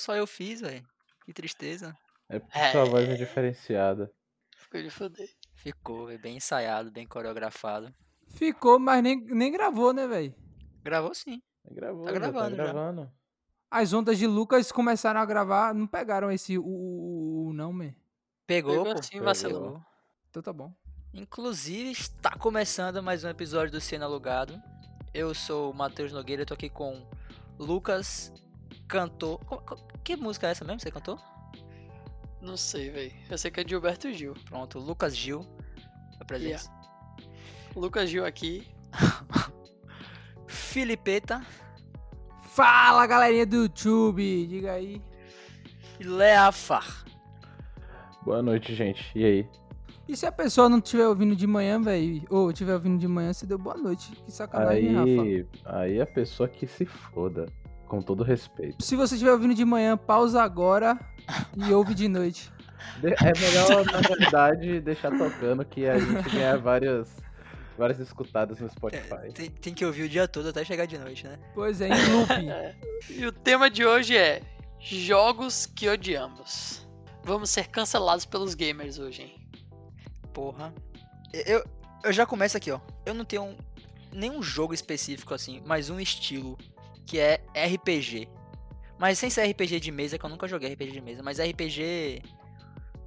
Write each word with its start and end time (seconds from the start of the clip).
só 0.00 0.16
eu 0.16 0.26
fiz, 0.26 0.60
velho. 0.60 0.84
Que 1.24 1.32
tristeza. 1.32 1.96
É 2.28 2.38
porque 2.40 2.58
sua 2.72 2.84
voz 2.84 3.08
é 3.08 3.12
É. 3.12 3.16
diferenciada. 3.16 4.10
Ficou 4.56 4.82
de 4.82 4.90
foder. 4.90 5.28
Ficou, 5.54 6.06
véi, 6.06 6.18
bem 6.18 6.36
ensaiado, 6.36 6.90
bem 6.90 7.06
coreografado. 7.06 7.92
Ficou, 8.30 8.78
mas 8.78 9.02
nem, 9.02 9.20
nem 9.24 9.50
gravou, 9.52 9.92
né, 9.92 10.06
velho? 10.06 10.34
Gravou 10.82 11.14
sim. 11.14 11.40
Gravou, 11.70 12.04
Tá 12.04 12.12
já 12.12 12.18
gravando 12.18 12.56
já. 12.56 12.64
Tá 12.66 12.72
gravando. 12.72 13.12
As 13.70 13.92
ondas 13.92 14.18
de 14.18 14.26
Lucas 14.26 14.72
começaram 14.72 15.20
a 15.20 15.24
gravar, 15.24 15.74
não 15.74 15.86
pegaram 15.86 16.30
esse 16.30 16.58
o, 16.58 16.64
o, 16.64 17.48
o 17.48 17.52
não, 17.52 17.72
man. 17.72 17.94
Pegou, 18.46 18.82
Pegou 18.82 18.94
pô. 18.96 19.02
sim, 19.02 19.20
vacilou. 19.20 19.80
Então 20.28 20.42
tá 20.42 20.52
bom. 20.52 20.72
Inclusive, 21.12 21.90
está 21.90 22.30
começando 22.30 23.02
mais 23.02 23.22
um 23.24 23.28
episódio 23.28 23.72
do 23.72 23.80
Cena 23.80 24.04
Alugado. 24.06 24.60
Eu 25.12 25.34
sou 25.34 25.72
o 25.72 25.74
Matheus 25.74 26.12
Nogueira, 26.12 26.46
tô 26.46 26.54
aqui 26.54 26.68
com 26.70 27.04
Lucas, 27.58 28.32
co- 28.90 29.60
Que 30.02 30.16
música 30.16 30.48
é 30.48 30.50
essa 30.50 30.64
mesmo? 30.64 30.80
Você 30.80 30.90
cantou? 30.90 31.18
Não 32.40 32.56
sei, 32.56 32.90
velho. 32.90 33.12
Eu 33.30 33.36
sei 33.38 33.50
que 33.50 33.60
é 33.60 33.64
de 33.64 33.70
Gilberto 33.70 34.12
Gil. 34.12 34.34
Pronto, 34.46 34.78
Lucas 34.78 35.16
Gil. 35.16 35.46
Apresenta. 36.18 36.70
Lucas 37.76 38.08
Gil 38.10 38.24
aqui. 38.24 38.66
Filipeta 40.46 41.40
Fala, 42.42 43.06
galerinha 43.06 43.46
do 43.46 43.56
YouTube, 43.56 44.46
diga 44.46 44.72
aí. 44.72 45.00
Leafar. 46.00 47.04
Boa 48.24 48.42
noite, 48.42 48.74
gente. 48.74 49.10
E 49.14 49.24
aí? 49.24 49.48
E 50.08 50.16
se 50.16 50.26
a 50.26 50.32
pessoa 50.32 50.68
não 50.68 50.78
estiver 50.78 51.06
ouvindo 51.06 51.36
de 51.36 51.46
manhã, 51.46 51.80
velho, 51.80 52.24
ou 52.28 52.50
estiver 52.50 52.74
ouvindo 52.74 52.98
de 52.98 53.06
manhã, 53.06 53.32
você 53.32 53.46
deu 53.46 53.56
boa 53.56 53.76
noite. 53.76 54.10
Que 54.26 54.32
sacanagem, 54.32 54.88
hein, 54.88 54.94
Rafa? 54.94 55.22
Aí, 55.22 55.46
aí 55.64 56.00
a 56.00 56.06
pessoa 56.06 56.48
que 56.48 56.66
se 56.66 56.84
foda. 56.84 57.46
Com 57.90 58.00
todo 58.00 58.22
respeito. 58.22 58.84
Se 58.84 58.94
você 58.94 59.16
estiver 59.16 59.32
ouvindo 59.32 59.52
de 59.52 59.64
manhã, 59.64 59.96
pausa 59.96 60.40
agora 60.40 60.96
e 61.56 61.72
ouve 61.72 61.92
de 61.92 62.06
noite. 62.06 62.48
É 63.02 63.36
melhor, 63.36 63.84
na 63.84 63.98
realidade, 63.98 64.80
deixar 64.80 65.10
tocando 65.10 65.64
que 65.64 65.88
a 65.88 65.98
gente 65.98 66.30
ganha 66.30 66.56
várias, 66.56 67.16
várias 67.76 67.98
escutadas 67.98 68.60
no 68.60 68.70
Spotify. 68.70 69.32
Tem, 69.34 69.50
tem 69.50 69.74
que 69.74 69.84
ouvir 69.84 70.04
o 70.04 70.08
dia 70.08 70.28
todo 70.28 70.50
até 70.50 70.64
chegar 70.64 70.86
de 70.86 70.96
noite, 70.98 71.26
né? 71.26 71.36
Pois 71.52 71.80
é, 71.80 71.88
em 71.88 72.12
loop. 72.12 72.30
E 73.10 73.26
o 73.26 73.32
tema 73.32 73.68
de 73.68 73.84
hoje 73.84 74.16
é 74.16 74.40
Jogos 74.78 75.66
que 75.66 75.88
odiamos. 75.88 76.86
Vamos 77.24 77.50
ser 77.50 77.66
cancelados 77.66 78.24
pelos 78.24 78.54
gamers 78.54 79.00
hoje, 79.00 79.22
hein? 79.22 79.48
Porra. 80.32 80.72
Eu, 81.32 81.64
eu 82.04 82.12
já 82.12 82.24
começo 82.24 82.56
aqui, 82.56 82.70
ó. 82.70 82.78
Eu 83.04 83.14
não 83.14 83.24
tenho 83.24 83.56
nenhum 84.12 84.40
jogo 84.40 84.72
específico 84.72 85.34
assim, 85.34 85.60
mas 85.66 85.90
um 85.90 85.98
estilo 85.98 86.56
que 87.10 87.18
é 87.18 87.40
RPG. 87.56 88.28
Mas 88.96 89.18
sem 89.18 89.28
ser 89.28 89.50
RPG 89.50 89.80
de 89.80 89.90
mesa, 89.90 90.16
que 90.16 90.24
eu 90.24 90.30
nunca 90.30 90.46
joguei 90.46 90.72
RPG 90.72 90.92
de 90.92 91.00
mesa, 91.00 91.22
mas 91.24 91.40
RPG 91.40 92.22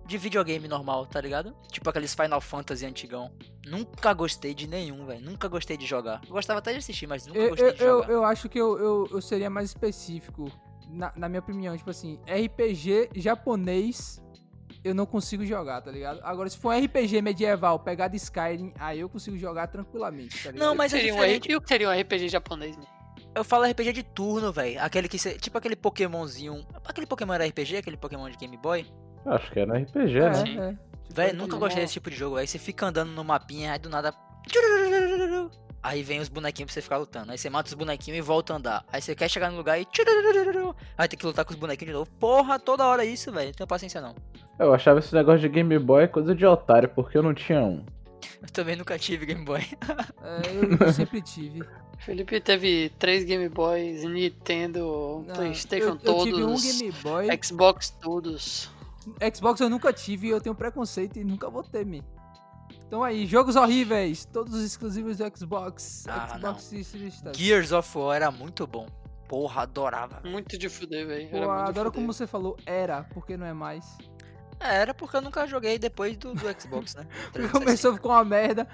de 0.06 0.18
videogame 0.18 0.68
normal, 0.68 1.06
tá 1.06 1.22
ligado? 1.22 1.56
Tipo 1.72 1.90
aqueles 1.90 2.14
Final 2.14 2.42
Fantasy 2.42 2.86
antigão. 2.86 3.32
Nunca 3.66 4.12
gostei 4.12 4.54
de 4.54 4.68
nenhum, 4.68 5.06
velho. 5.06 5.24
Nunca 5.24 5.48
gostei 5.48 5.78
de 5.78 5.86
jogar. 5.86 6.20
Eu 6.28 6.34
gostava 6.34 6.60
até 6.60 6.74
de 6.74 6.80
assistir, 6.80 7.08
mas 7.08 7.26
nunca 7.26 7.40
Eu, 7.40 7.50
gostei 7.52 7.70
eu, 7.70 7.74
de 7.74 7.82
eu, 7.82 7.88
jogar. 8.02 8.12
eu 8.12 8.26
acho 8.26 8.50
que 8.50 8.60
eu, 8.60 8.78
eu, 8.78 9.08
eu 9.10 9.22
seria 9.22 9.50
mais 9.50 9.70
específico, 9.70 10.52
na, 10.90 11.14
na 11.16 11.30
minha 11.30 11.40
opinião. 11.40 11.78
Tipo 11.78 11.92
assim, 11.92 12.20
RPG 12.28 13.12
japonês 13.16 14.22
eu 14.84 14.94
não 14.94 15.06
consigo 15.06 15.46
jogar, 15.46 15.80
tá 15.80 15.92
ligado? 15.92 16.20
Agora, 16.24 16.50
se 16.50 16.58
for 16.58 16.76
um 16.76 16.86
RPG 16.86 17.22
medieval, 17.22 17.80
pegada 17.80 18.18
Skyrim, 18.18 18.74
aí 18.78 19.00
eu 19.00 19.08
consigo 19.08 19.38
jogar 19.38 19.68
tranquilamente, 19.68 20.44
tá 20.44 20.52
ligado? 20.52 20.68
Não, 20.68 20.76
mas 20.76 20.94
é 20.94 20.98
seria 20.98 21.16
um, 21.16 21.24
e 21.24 21.56
o 21.56 21.62
que 21.62 21.68
seria 21.70 21.90
um 21.90 22.02
RPG 22.02 22.28
japonês, 22.28 22.76
né? 22.76 22.84
Eu 23.36 23.44
falo 23.44 23.66
RPG 23.66 23.94
de 23.94 24.04
turno, 24.04 24.52
velho. 24.52 24.80
Aquele 24.82 25.08
que 25.08 25.18
cê, 25.18 25.34
tipo 25.38 25.58
aquele 25.58 25.76
Pokémonzinho. 25.76 26.66
Aquele 26.86 27.08
Pokémon 27.08 27.34
era 27.34 27.46
RPG, 27.46 27.78
aquele 27.78 27.98
Pokémon 27.98 28.30
de 28.30 28.38
Game 28.38 28.56
Boy. 28.58 28.86
Acho 29.26 29.52
que 29.52 29.60
era 29.60 29.78
RPG, 29.78 30.18
É, 30.18 30.30
né? 30.30 30.40
é. 30.40 30.44
Tipo, 30.44 30.80
Véi, 31.16 31.28
RPG. 31.30 31.38
nunca 31.38 31.58
gostei 31.58 31.82
desse 31.84 31.94
tipo 31.94 32.10
de 32.10 32.16
jogo. 32.16 32.38
Aí 32.38 32.46
você 32.48 32.60
fica 32.60 32.86
andando 32.86 33.12
no 33.12 33.24
mapinha, 33.24 33.74
aí 33.74 33.80
do 33.80 33.90
nada. 33.90 34.14
Aí 35.82 36.02
vem 36.02 36.20
os 36.20 36.30
bonequinhos 36.30 36.68
pra 36.68 36.74
você 36.76 36.82
ficar 36.82 36.98
lutando. 36.98 37.32
Aí 37.32 37.38
você 37.38 37.50
mata 37.50 37.68
os 37.68 37.74
bonequinhos 37.74 38.18
e 38.18 38.22
volta 38.22 38.54
a 38.54 38.56
andar. 38.58 38.86
Aí 38.92 39.02
você 39.02 39.14
quer 39.16 39.30
chegar 39.30 39.50
no 39.52 39.58
lugar 39.58 39.80
e. 39.80 39.88
Aí 40.98 41.08
tem 41.08 41.20
que 41.20 41.26
lutar 41.26 41.44
com 41.44 41.52
os 41.54 41.60
bonequinhos 41.60 41.90
de 41.92 41.98
novo. 41.98 42.10
Porra, 42.20 42.58
toda 42.60 42.86
hora 42.86 43.04
isso, 43.04 43.32
velho. 43.32 43.48
Não 43.48 43.54
tenho 43.54 43.68
paciência 43.68 44.00
não. 44.00 44.16
Eu 44.60 44.74
achava 44.74 45.00
esse 45.00 45.14
negócio 45.14 45.42
de 45.42 45.50
Game 45.50 45.78
Boy 45.80 46.08
coisa 46.08 46.34
de 46.34 46.46
otário, 46.46 46.88
porque 46.90 47.18
eu 47.18 47.24
não 47.24 47.34
tinha 47.34 47.60
um. 47.62 47.84
Eu 48.42 48.50
também 48.54 48.76
nunca 48.78 48.98
tive 48.98 49.26
Game 49.26 49.44
Boy. 49.44 49.62
É, 50.22 50.86
eu 50.86 50.94
sempre 50.94 51.22
tive. 51.22 51.64
Felipe 52.06 52.42
teve 52.42 52.92
três 53.00 53.24
Game 53.24 53.48
Boys, 53.48 54.04
Nintendo, 54.04 55.24
Não, 55.26 55.36
Playstation 55.36 55.86
eu, 55.86 55.90
eu 55.94 55.98
todos, 55.98 56.24
tive 56.24 56.44
um 56.44 56.56
Game 56.60 56.92
Boy. 57.02 57.28
Xbox 57.42 57.90
todos. 57.92 58.70
Xbox 59.34 59.62
eu 59.62 59.70
nunca 59.70 59.94
tive 59.94 60.28
e 60.28 60.30
eu 60.30 60.42
tenho 60.42 60.56
preconceito 60.56 61.18
e 61.18 61.24
nunca 61.24 61.50
vou 61.50 61.64
ter, 61.64 61.86
me. 61.86 62.04
Então 62.88 63.04
aí, 63.04 63.26
jogos 63.26 63.56
horríveis, 63.56 64.26
todos 64.26 64.54
os 64.54 64.64
exclusivos 64.64 65.18
do 65.18 65.38
Xbox. 65.38 66.06
Ah, 66.08 66.38
Xbox 66.38 66.64
Series 66.64 67.16
X. 67.16 67.38
Gears 67.38 67.72
of 67.72 67.98
War 67.98 68.16
era 68.16 68.32
muito 68.32 68.68
bom. 68.68 68.88
Porra, 69.28 69.64
adorava. 69.64 70.22
Muito 70.24 70.58
de 70.58 70.70
fuder, 70.70 71.08
velho. 71.08 71.50
Adoro 71.50 71.90
fuder. 71.90 71.92
como 71.92 72.14
você 72.14 72.28
falou, 72.28 72.58
era, 72.66 73.04
porque 73.14 73.36
não 73.38 73.46
é 73.46 73.54
mais. 73.54 73.98
É, 74.60 74.76
era 74.76 74.94
porque 74.94 75.18
eu 75.18 75.22
nunca 75.22 75.48
joguei 75.48 75.80
depois 75.80 76.16
do, 76.18 76.34
do 76.34 76.62
Xbox, 76.62 76.96
né? 76.96 77.08
360. 77.32 77.50
Começou 77.60 77.98
com 77.98 78.10
uma 78.10 78.24
merda. 78.24 78.68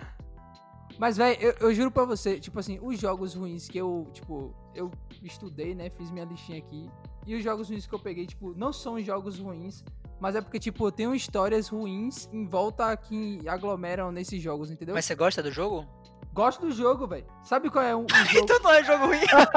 Mas, 1.00 1.16
velho, 1.16 1.42
eu, 1.42 1.56
eu 1.62 1.74
juro 1.74 1.90
pra 1.90 2.04
você, 2.04 2.38
tipo 2.38 2.60
assim, 2.60 2.78
os 2.82 3.00
jogos 3.00 3.34
ruins 3.34 3.70
que 3.70 3.78
eu, 3.78 4.06
tipo, 4.12 4.54
eu 4.76 4.92
estudei, 5.24 5.74
né? 5.74 5.90
Fiz 5.90 6.12
minha 6.12 6.26
listinha 6.26 6.58
aqui. 6.58 6.90
E 7.26 7.36
os 7.36 7.44
jogos 7.44 7.70
ruins 7.70 7.88
que 7.88 7.96
eu 7.96 8.00
peguei, 8.00 8.28
tipo, 8.28 8.54
não 8.58 8.74
são 8.74 9.00
jogos 9.00 9.40
ruins. 9.40 9.82
Mas 10.20 10.36
é 10.36 10.42
porque, 10.42 10.60
tipo, 10.60 10.92
tem 10.92 11.12
histórias 11.16 11.70
ruins 11.70 12.28
em 12.34 12.46
volta 12.46 12.96
que 12.98 13.40
aglomeram 13.48 14.12
nesses 14.12 14.42
jogos, 14.42 14.70
entendeu? 14.70 14.94
Mas 14.94 15.06
você 15.06 15.16
gosta 15.16 15.42
do 15.42 15.50
jogo? 15.50 15.88
Gosto 16.34 16.68
do 16.68 16.72
jogo, 16.72 17.08
velho. 17.08 17.26
Sabe 17.44 17.70
qual 17.70 17.84
é 17.84 17.96
um, 17.96 18.02
um 18.04 18.08
jogo? 18.28 18.44
Então 18.44 18.60
não 18.60 18.72
é 18.74 18.84
jogo 18.84 19.06
ruim. 19.08 19.20
Não. 19.32 19.50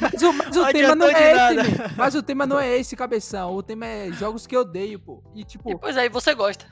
Mas 0.00 0.22
o, 0.22 0.32
mas 0.32 0.56
o 0.56 0.72
tema 0.72 0.94
não 0.94 1.08
é 1.08 1.34
nada. 1.34 1.60
esse. 1.60 1.96
Mas 1.96 2.14
o 2.14 2.22
tema 2.22 2.46
não 2.46 2.58
é 2.58 2.78
esse, 2.78 2.96
cabeção. 2.96 3.54
O 3.54 3.62
tema 3.62 3.86
é 3.86 4.10
jogos 4.12 4.46
que 4.46 4.56
eu 4.56 4.62
odeio, 4.62 4.98
pô. 4.98 5.22
E, 5.34 5.44
tipo, 5.44 5.70
E, 5.70 5.78
pois 5.78 5.96
aí, 5.96 6.08
você 6.08 6.34
gosta. 6.34 6.66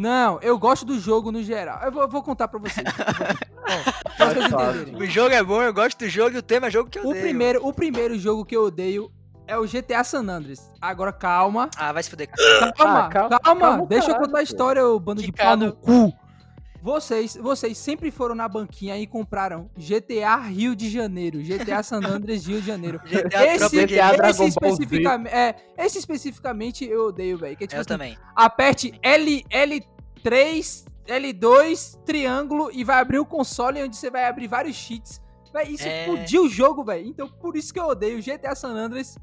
Não, 0.00 0.38
eu 0.40 0.58
gosto 0.58 0.84
do 0.86 0.98
jogo 0.98 1.30
no 1.30 1.42
geral. 1.42 1.80
Eu 1.84 1.92
vou, 1.92 2.08
vou 2.08 2.22
contar 2.22 2.48
pra 2.48 2.58
vocês. 2.58 2.86
Pra 4.16 4.32
entenderem. 4.32 4.96
O 4.96 5.06
jogo 5.06 5.34
é 5.34 5.42
bom, 5.42 5.62
eu 5.62 5.72
gosto 5.72 5.98
do 5.98 6.08
jogo 6.08 6.34
e 6.36 6.38
o 6.38 6.42
tema 6.42 6.66
é 6.66 6.70
jogo 6.70 6.90
que 6.90 6.98
eu 6.98 7.04
O 7.04 7.08
odeio. 7.10 7.24
primeiro, 7.24 7.66
o 7.66 7.72
primeiro 7.72 8.18
jogo 8.18 8.44
que 8.44 8.56
eu 8.56 8.64
odeio 8.64 9.10
é 9.46 9.56
o 9.56 9.64
GTA 9.66 10.02
San 10.04 10.28
Andreas. 10.28 10.70
Agora, 10.80 11.12
calma. 11.12 11.68
Ah, 11.76 11.92
vai 11.92 12.02
se 12.02 12.10
fuder. 12.10 12.28
Calma, 12.76 13.06
Ah, 13.06 13.08
calma- 13.08 13.40
calma. 13.40 13.60
calma 13.60 13.86
deixa 13.86 14.10
eu 14.10 14.16
contar 14.16 14.38
a 14.38 14.42
história, 14.42 14.84
ô 14.86 14.98
bando 14.98 15.22
de 15.22 15.30
pau 15.32 15.56
no 15.56 15.72
cu. 15.72 16.12
Vocês, 16.82 17.36
vocês 17.36 17.76
sempre 17.76 18.10
foram 18.10 18.34
na 18.34 18.48
banquinha 18.48 18.96
e 18.98 19.06
compraram 19.06 19.70
GTA 19.76 20.36
Rio 20.36 20.74
de 20.74 20.88
Janeiro, 20.88 21.38
GTA 21.40 21.82
San 21.82 21.98
Andreas 21.98 22.46
Rio 22.46 22.60
de 22.60 22.66
Janeiro. 22.66 23.00
GTA 23.04 23.54
Esse, 23.54 23.86
GTA 23.86 24.28
esse, 24.30 24.44
especificamente, 24.44 25.34
é, 25.34 25.56
esse 25.78 25.98
especificamente 25.98 26.84
eu 26.86 27.08
odeio, 27.08 27.36
velho. 27.36 27.52
É 27.54 27.66
tipo 27.66 27.74
Eu 27.74 27.80
assim, 27.80 27.88
também. 27.88 28.18
aperte 28.34 28.92
L, 29.02 29.44
L3, 29.50 30.84
L2, 31.06 31.98
triângulo 32.04 32.70
e 32.72 32.84
vai 32.84 33.00
abrir 33.00 33.18
o 33.18 33.26
console 33.26 33.82
onde 33.82 33.96
você 33.96 34.10
vai 34.10 34.24
abrir 34.26 34.46
vários 34.46 34.76
cheats. 34.76 35.20
Véi, 35.52 35.72
isso 35.72 35.86
É. 35.86 36.00
explodiu 36.06 36.44
o 36.44 36.48
jogo, 36.48 36.84
velho. 36.84 37.06
Então 37.06 37.28
por 37.28 37.56
isso 37.56 37.72
que 37.74 37.80
eu 37.80 37.86
odeio 37.88 38.22
GTA 38.22 38.54
San 38.54 38.70
Andreas 38.70 39.18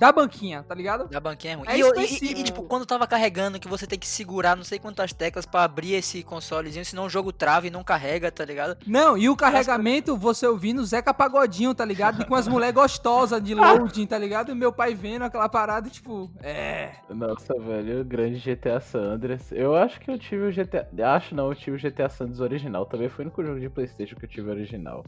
da 0.00 0.10
banquinha, 0.10 0.62
tá 0.66 0.74
ligado? 0.74 1.06
Da 1.08 1.20
banquinha 1.20 1.52
é 1.52 1.56
ruim. 1.56 1.68
É 1.68 1.76
e, 1.76 1.80
eu- 1.80 1.88
e- 1.94 2.00
e- 2.00 2.04
específico. 2.04 2.40
e, 2.40 2.42
tipo, 2.42 2.62
quando 2.62 2.86
tava 2.86 3.06
carregando, 3.06 3.60
que 3.60 3.68
você 3.68 3.86
tem 3.86 3.98
que 3.98 4.06
segurar 4.08 4.56
não 4.56 4.64
sei 4.64 4.78
quantas 4.78 5.12
teclas 5.12 5.44
pra 5.44 5.62
abrir 5.62 5.92
esse 5.92 6.22
consolezinho, 6.22 6.82
senão 6.86 7.04
o 7.04 7.10
jogo 7.10 7.30
trava 7.34 7.66
e 7.66 7.70
não 7.70 7.84
carrega, 7.84 8.32
tá 8.32 8.42
ligado? 8.42 8.78
Não, 8.86 9.18
e 9.18 9.28
o 9.28 9.36
carregamento, 9.36 10.16
você 10.16 10.46
ouvindo 10.46 10.82
Zeca 10.86 11.12
Pagodinho, 11.12 11.74
tá 11.74 11.84
ligado? 11.84 12.22
E 12.22 12.24
com 12.24 12.34
as 12.34 12.48
mulheres 12.48 12.74
gostosas 12.74 13.42
de 13.42 13.54
loading, 13.54 14.06
tá 14.06 14.16
ligado? 14.16 14.50
E 14.50 14.54
meu 14.54 14.72
pai 14.72 14.94
vendo 14.94 15.22
aquela 15.22 15.50
parada, 15.50 15.90
tipo, 15.90 16.30
é. 16.42 16.92
Nossa, 17.10 17.52
velho, 17.60 18.00
o 18.00 18.04
grande 18.04 18.38
GTA 18.40 18.80
San 18.80 19.02
Andreas. 19.02 19.52
Eu 19.52 19.76
acho 19.76 20.00
que 20.00 20.10
eu 20.10 20.18
tive 20.18 20.44
o 20.46 20.50
GTA. 20.50 20.88
Acho 21.14 21.34
não, 21.34 21.48
eu 21.50 21.54
tive 21.54 21.76
o 21.76 21.80
GTA 21.80 22.08
San 22.08 22.24
Andreas 22.24 22.40
original. 22.40 22.86
Também 22.86 23.10
foi 23.10 23.24
o 23.24 23.28
único 23.28 23.44
jogo 23.44 23.60
de 23.60 23.68
Playstation 23.68 24.16
que 24.16 24.24
eu 24.24 24.30
tive 24.30 24.48
original. 24.48 25.04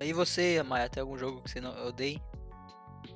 E 0.00 0.12
você, 0.12 0.62
Maia, 0.62 0.88
tem 0.88 1.00
algum 1.00 1.18
jogo 1.18 1.42
que 1.42 1.50
você 1.50 1.60
não 1.60 1.72
odeia? 1.88 2.20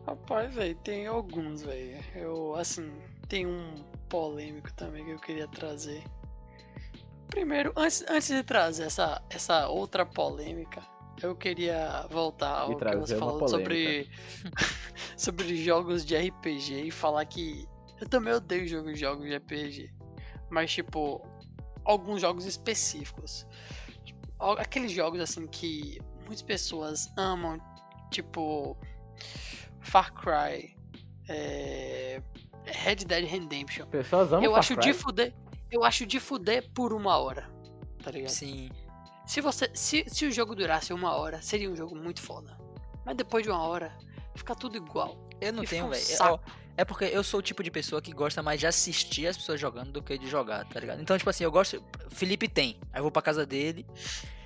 Rapaz, 0.07 0.55
velho, 0.55 0.75
tem 0.77 1.07
alguns, 1.07 1.63
velho. 1.63 2.03
Eu, 2.15 2.55
assim, 2.57 2.91
tem 3.29 3.47
um 3.47 3.75
polêmico 4.09 4.73
também 4.73 5.05
que 5.05 5.11
eu 5.13 5.19
queria 5.19 5.47
trazer. 5.47 6.03
Primeiro, 7.29 7.73
antes, 7.77 8.05
antes 8.09 8.29
de 8.29 8.43
trazer 8.43 8.85
essa, 8.85 9.23
essa 9.31 9.69
outra 9.69 10.05
polêmica, 10.05 10.83
eu 11.23 11.37
queria 11.37 12.07
voltar 12.11 12.61
ao 12.61 12.71
que 12.93 12.97
você 13.07 13.15
falou 13.19 13.39
sobre, 13.61 14.09
sobre 15.17 15.57
jogos 15.57 16.05
de 16.05 16.17
RPG 16.17 16.87
e 16.87 16.91
falar 16.91 17.25
que 17.27 17.69
eu 18.01 18.09
também 18.09 18.33
odeio 18.33 18.67
jogos, 18.67 18.99
jogos 18.99 19.27
de 19.27 19.35
RPG. 19.35 19.93
Mas, 20.51 20.73
tipo, 20.73 21.23
alguns 21.85 22.21
jogos 22.21 22.47
específicos. 22.47 23.47
Al- 24.39 24.59
Aqueles 24.59 24.91
jogos, 24.91 25.21
assim, 25.21 25.47
que 25.47 26.01
muitas 26.25 26.43
pessoas 26.43 27.13
amam, 27.17 27.61
tipo 28.11 28.77
Far 29.81 30.13
Cry, 30.13 30.77
é, 31.29 32.23
Red 32.65 32.97
Dead 32.97 33.25
Redemption. 33.25 33.87
Pessoas 33.87 34.33
amam 34.33 34.45
Eu 34.45 34.51
Far 34.53 34.61
acho 34.61 34.75
Cry. 34.77 34.93
de 34.93 34.95
fuder. 34.95 35.35
Eu 35.71 35.85
acho 35.85 36.05
de 36.07 36.19
fuder 36.21 36.69
por 36.75 36.93
uma 36.93 37.17
hora. 37.19 37.49
Tá 38.03 38.11
ligado? 38.11 38.31
Sim. 38.31 38.71
Se 39.27 39.41
você. 39.41 39.71
Se, 39.75 40.05
se 40.09 40.27
o 40.27 40.33
jogo 40.33 40.55
durasse 40.55 40.93
uma 40.93 41.15
hora, 41.15 41.41
seria 41.41 41.71
um 41.71 41.77
jogo 41.77 41.95
muito 41.95 42.21
foda. 42.21 42.59
Mas 43.05 43.17
depois 43.17 43.45
de 43.45 43.51
uma 43.51 43.63
hora, 43.63 43.97
fica 44.35 44.55
tudo 44.55 44.77
igual. 44.77 45.29
Eu 45.41 45.53
não 45.53 45.63
E 45.63 45.67
tenho, 45.67 45.89
velho. 45.89 46.03
É, 46.77 46.83
É 46.83 46.85
porque 46.85 47.05
eu 47.05 47.23
sou 47.23 47.41
o 47.41 47.43
tipo 47.43 47.63
de 47.63 47.71
pessoa 47.71 48.01
que 48.03 48.13
gosta 48.13 48.43
mais 48.43 48.59
de 48.59 48.67
assistir 48.67 49.27
as 49.27 49.37
pessoas 49.37 49.61
jogando 49.61 49.93
do 49.93 50.03
que 50.03 50.17
de 50.19 50.27
jogar, 50.29 50.65
tá 50.67 50.81
ligado? 50.81 51.01
Então, 51.01 51.17
tipo 51.17 51.29
assim, 51.31 51.45
eu 51.45 51.51
gosto. 51.53 51.83
Felipe 52.09 52.49
tem. 52.49 52.81
Aí 52.93 52.99
eu 52.99 53.03
vou 53.03 53.13
pra 53.13 53.23
casa 53.23 53.47
dele. 53.47 53.87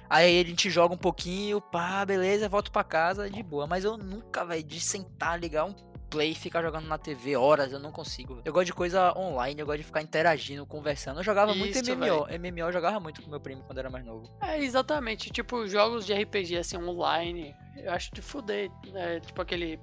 Aí 0.08 0.40
a 0.40 0.44
gente 0.44 0.70
joga 0.70 0.94
um 0.94 0.98
pouquinho, 0.98 1.60
pá, 1.60 2.04
beleza, 2.04 2.48
volto 2.48 2.70
pra 2.70 2.84
casa 2.84 3.28
de 3.28 3.42
boa. 3.42 3.66
Mas 3.66 3.84
eu 3.84 3.96
nunca, 3.96 4.44
velho, 4.44 4.62
de 4.62 4.80
sentar, 4.80 5.38
ligar 5.38 5.64
um 5.64 5.74
play 6.14 6.30
e 6.30 6.34
ficar 6.34 6.62
jogando 6.62 6.86
na 6.86 6.96
TV 6.96 7.36
horas, 7.36 7.72
eu 7.72 7.80
não 7.80 7.90
consigo. 7.90 8.40
Eu 8.44 8.52
gosto 8.52 8.66
de 8.66 8.72
coisa 8.72 9.12
online, 9.18 9.60
eu 9.60 9.66
gosto 9.66 9.78
de 9.78 9.84
ficar 9.84 10.00
interagindo, 10.00 10.64
conversando. 10.64 11.18
Eu 11.18 11.24
jogava 11.24 11.54
muito 11.54 11.76
Isso, 11.76 11.96
MMO. 11.96 12.26
MMO 12.38 12.60
eu 12.68 12.72
jogava 12.72 13.00
muito 13.00 13.20
com 13.20 13.30
meu 13.30 13.40
primo 13.40 13.62
quando 13.64 13.78
era 13.78 13.90
mais 13.90 14.04
novo. 14.04 14.30
É, 14.40 14.62
exatamente. 14.62 15.30
Tipo, 15.30 15.66
jogos 15.66 16.06
de 16.06 16.14
RPG 16.14 16.58
assim 16.58 16.76
online, 16.76 17.52
eu 17.76 17.92
acho 17.92 18.14
de 18.14 18.22
fuder. 18.22 18.70
né? 18.92 19.18
tipo 19.20 19.42
aquele 19.42 19.80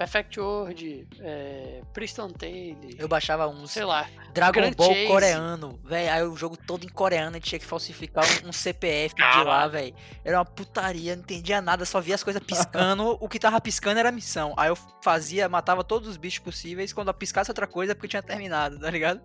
Perfect 0.00 0.40
World, 0.40 1.06
é, 1.20 1.82
Priston 1.92 2.30
Tale, 2.30 2.96
Eu 2.98 3.06
baixava 3.06 3.46
uns 3.46 3.72
sei 3.72 3.84
lá. 3.84 4.08
Dragon 4.32 4.58
Grand 4.58 4.72
Ball 4.72 4.94
Chase. 4.94 5.06
coreano, 5.06 5.78
velho. 5.84 6.10
Aí 6.10 6.22
o 6.22 6.34
jogo 6.34 6.56
todo 6.56 6.84
em 6.84 6.88
coreano, 6.88 7.32
a 7.32 7.32
gente 7.34 7.50
tinha 7.50 7.58
que 7.58 7.66
falsificar 7.66 8.24
um, 8.42 8.48
um 8.48 8.52
CPF 8.52 9.14
de 9.14 9.44
lá, 9.44 9.68
velho. 9.68 9.94
Era 10.24 10.38
uma 10.38 10.44
putaria, 10.46 11.14
não 11.14 11.22
entendia 11.22 11.60
nada, 11.60 11.84
só 11.84 12.00
via 12.00 12.14
as 12.14 12.24
coisas 12.24 12.42
piscando. 12.42 13.18
o 13.20 13.28
que 13.28 13.38
tava 13.38 13.60
piscando 13.60 14.00
era 14.00 14.08
a 14.08 14.12
missão. 14.12 14.54
Aí 14.56 14.70
eu 14.70 14.78
fazia, 15.02 15.50
matava 15.50 15.84
todos 15.84 16.08
os 16.08 16.16
bichos 16.16 16.38
possíveis. 16.38 16.94
Quando 16.94 17.08
eu 17.08 17.14
piscasse 17.14 17.50
outra 17.50 17.66
coisa, 17.66 17.92
é 17.92 17.94
porque 17.94 18.08
tinha 18.08 18.22
terminado, 18.22 18.80
tá 18.80 18.90
ligado? 18.90 19.20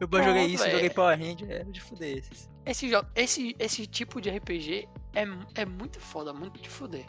Eu 0.00 0.08
Pronto, 0.08 0.24
joguei 0.24 0.46
isso, 0.46 0.64
véi. 0.64 0.72
joguei 0.72 0.90
Power 0.90 1.16
Ranger, 1.16 1.48
era 1.48 1.64
de 1.64 1.80
fuder 1.80 2.18
esses. 2.18 2.50
Esse, 2.66 2.90
jogo, 2.90 3.08
esse, 3.14 3.54
esse 3.56 3.86
tipo 3.86 4.20
de 4.20 4.30
RPG 4.30 4.88
é, 5.14 5.24
é 5.54 5.64
muito 5.64 6.00
foda, 6.00 6.32
muito 6.32 6.60
de 6.60 6.68
fuder. 6.68 7.06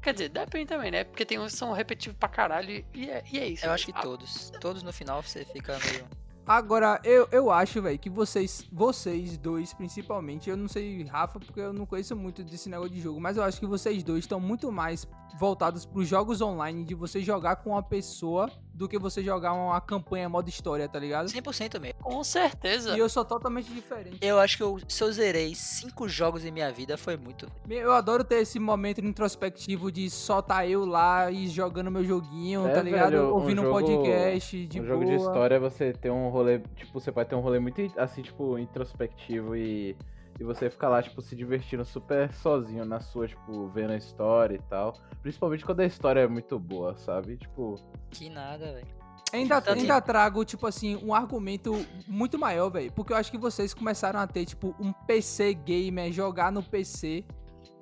Quer 0.00 0.12
dizer, 0.12 0.28
depende 0.28 0.66
também, 0.66 0.90
né? 0.90 1.04
Porque 1.04 1.24
tem 1.26 1.38
uns 1.38 1.52
que 1.52 1.58
são 1.58 1.72
repetitivos 1.72 2.16
pra 2.18 2.28
caralho 2.28 2.70
e- 2.94 3.10
é, 3.10 3.22
e 3.32 3.38
é 3.38 3.46
isso. 3.48 3.66
Eu 3.66 3.72
acho 3.72 3.86
que 3.86 3.92
Ah, 3.94 4.00
todos. 4.00 4.50
Todos 4.60 4.82
no 4.82 4.92
final 4.92 5.22
você 5.22 5.44
fica 5.44 5.76
meio. 5.90 6.06
Agora, 6.46 6.98
eu, 7.04 7.28
eu 7.30 7.50
acho, 7.50 7.82
velho, 7.82 7.98
que 7.98 8.08
vocês, 8.08 8.66
vocês 8.72 9.36
dois, 9.36 9.74
principalmente, 9.74 10.48
eu 10.48 10.56
não 10.56 10.66
sei, 10.66 11.04
Rafa, 11.04 11.38
porque 11.38 11.60
eu 11.60 11.74
não 11.74 11.84
conheço 11.84 12.16
muito 12.16 12.42
desse 12.42 12.70
negócio 12.70 12.90
de 12.94 13.02
jogo, 13.02 13.20
mas 13.20 13.36
eu 13.36 13.42
acho 13.42 13.60
que 13.60 13.66
vocês 13.66 14.02
dois 14.02 14.20
estão 14.24 14.40
muito 14.40 14.72
mais 14.72 15.06
voltados 15.36 15.84
pros 15.84 16.06
jogos 16.08 16.40
online, 16.40 16.84
de 16.84 16.94
você 16.94 17.20
jogar 17.20 17.56
com 17.56 17.70
uma 17.70 17.82
pessoa, 17.82 18.50
do 18.74 18.88
que 18.88 18.96
você 18.98 19.22
jogar 19.22 19.52
uma 19.52 19.80
campanha 19.80 20.28
modo 20.28 20.48
história, 20.48 20.88
tá 20.88 20.98
ligado? 21.00 21.26
100% 21.26 21.80
mesmo. 21.80 21.98
Com 22.00 22.22
certeza. 22.22 22.96
E 22.96 22.98
eu 23.00 23.08
sou 23.08 23.24
totalmente 23.24 23.72
diferente. 23.72 24.18
Eu 24.20 24.38
acho 24.38 24.56
que 24.56 24.62
eu, 24.62 24.78
se 24.86 25.02
eu 25.02 25.10
zerei 25.12 25.52
cinco 25.54 26.08
jogos 26.08 26.44
em 26.44 26.50
minha 26.52 26.70
vida, 26.72 26.96
foi 26.96 27.16
muito. 27.16 27.46
Eu 27.68 27.92
adoro 27.92 28.22
ter 28.22 28.36
esse 28.36 28.58
momento 28.60 29.00
introspectivo 29.04 29.90
de 29.90 30.08
só 30.08 30.40
tá 30.40 30.64
eu 30.66 30.84
lá 30.86 31.28
e 31.30 31.48
jogando 31.48 31.90
meu 31.90 32.04
joguinho, 32.04 32.66
É, 32.68 32.72
tá 32.74 32.82
ligado? 32.82 33.10
velho, 33.10 33.24
um 33.24 33.34
Ouvindo 33.34 33.60
um, 33.62 33.64
jogo- 33.64 33.78
podcast 33.80 34.66
de 34.66 34.80
um 34.80 34.84
boa. 34.84 34.94
jogo 34.94 35.04
de 35.10 35.16
história 35.16 35.58
você 35.58 35.92
tem 35.92 36.10
um 36.10 36.28
rolê, 36.28 36.60
tipo, 36.76 37.00
você 37.00 37.10
pode 37.10 37.28
ter 37.28 37.34
um 37.34 37.40
rolê 37.40 37.58
muito 37.58 37.80
assim, 37.96 38.22
tipo, 38.22 38.56
introspectivo 38.58 39.56
e, 39.56 39.96
e 40.38 40.44
você 40.44 40.70
fica 40.70 40.88
lá, 40.88 41.02
tipo, 41.02 41.20
se 41.20 41.34
divertindo 41.34 41.84
super 41.84 42.32
sozinho 42.34 42.84
na 42.84 43.00
sua, 43.00 43.26
tipo, 43.26 43.68
vendo 43.68 43.92
a 43.92 43.96
história 43.96 44.54
e 44.56 44.62
tal. 44.68 44.94
Principalmente 45.22 45.64
quando 45.64 45.80
a 45.80 45.86
história 45.86 46.20
é 46.20 46.26
muito 46.28 46.58
boa, 46.58 46.96
sabe? 46.96 47.36
Tipo, 47.36 47.74
Que 48.10 48.28
nada, 48.30 48.72
velho. 48.72 48.86
Ainda, 49.32 49.58
Então, 49.58 49.72
assim- 49.74 49.82
ainda 49.82 50.00
trago, 50.00 50.42
tipo 50.44 50.66
assim, 50.66 50.96
um 51.04 51.12
argumento 51.12 51.74
muito 52.06 52.38
maior, 52.38 52.70
velho. 52.70 52.90
Porque 52.92 53.12
eu 53.12 53.16
acho 53.16 53.30
que 53.30 53.36
vocês 53.36 53.74
começaram 53.74 54.18
a 54.20 54.26
ter, 54.26 54.46
tipo, 54.46 54.74
um 54.80 54.90
PC 54.92 55.52
gamer, 55.52 56.10
jogar 56.12 56.50
no 56.50 56.62
PC, 56.62 57.26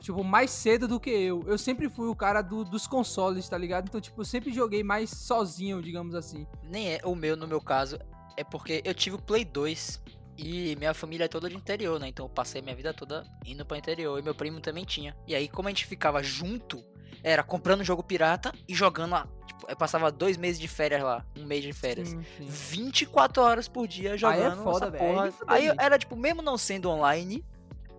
tipo, 0.00 0.24
mais 0.24 0.50
cedo 0.50 0.88
do 0.88 0.98
que 0.98 1.10
eu. 1.10 1.44
Eu 1.46 1.56
sempre 1.56 1.88
fui 1.88 2.08
o 2.08 2.16
cara 2.16 2.42
do- 2.42 2.64
dos 2.64 2.88
consoles, 2.88 3.48
tá 3.48 3.56
ligado? 3.56 3.86
Então, 3.88 4.00
tipo, 4.00 4.20
eu 4.20 4.24
sempre 4.24 4.52
joguei 4.52 4.82
mais 4.82 5.08
sozinho, 5.10 5.80
digamos 5.80 6.16
assim. 6.16 6.46
Nem 6.64 6.94
é 6.94 7.00
o 7.04 7.14
meu, 7.14 7.36
no 7.36 7.46
meu 7.46 7.60
caso, 7.60 7.96
é 8.36 8.42
porque 8.42 8.82
eu 8.84 8.92
tive 8.94 9.14
o 9.14 9.22
Play 9.22 9.44
2 9.44 10.02
e 10.36 10.76
minha 10.76 10.92
família 10.94 11.24
é 11.24 11.28
toda 11.28 11.48
de 11.48 11.56
interior, 11.56 11.98
né? 12.00 12.08
Então 12.08 12.26
eu 12.26 12.30
passei 12.30 12.60
minha 12.62 12.74
vida 12.76 12.92
toda 12.92 13.24
indo 13.44 13.64
pra 13.64 13.78
interior 13.78 14.18
e 14.18 14.22
meu 14.22 14.34
primo 14.34 14.60
também 14.60 14.84
tinha. 14.84 15.16
E 15.26 15.34
aí, 15.34 15.48
como 15.48 15.68
a 15.68 15.70
gente 15.70 15.86
ficava 15.86 16.22
junto, 16.22 16.82
era 17.22 17.42
comprando 17.42 17.82
jogo 17.84 18.02
pirata 18.02 18.52
e 18.68 18.74
jogando 18.74 19.12
lá. 19.12 19.28
Tipo, 19.46 19.66
eu 19.70 19.76
passava 19.76 20.10
dois 20.12 20.36
meses 20.36 20.60
de 20.60 20.68
férias 20.68 21.02
lá, 21.02 21.24
um 21.36 21.44
mês 21.44 21.62
de 21.62 21.72
férias. 21.72 22.08
Sim, 22.10 22.22
sim. 22.36 22.46
24 22.46 23.42
horas 23.42 23.68
por 23.68 23.86
dia 23.88 24.16
jogando. 24.16 24.42
Aí 24.42 24.56
porra. 24.98 25.28
é 25.28 25.30
foda, 25.32 25.44
Aí 25.52 25.66
eu- 25.66 25.72
gente. 25.72 25.82
era 25.82 25.98
tipo, 25.98 26.14
mesmo 26.16 26.42
não 26.42 26.58
sendo 26.58 26.90
online, 26.90 27.44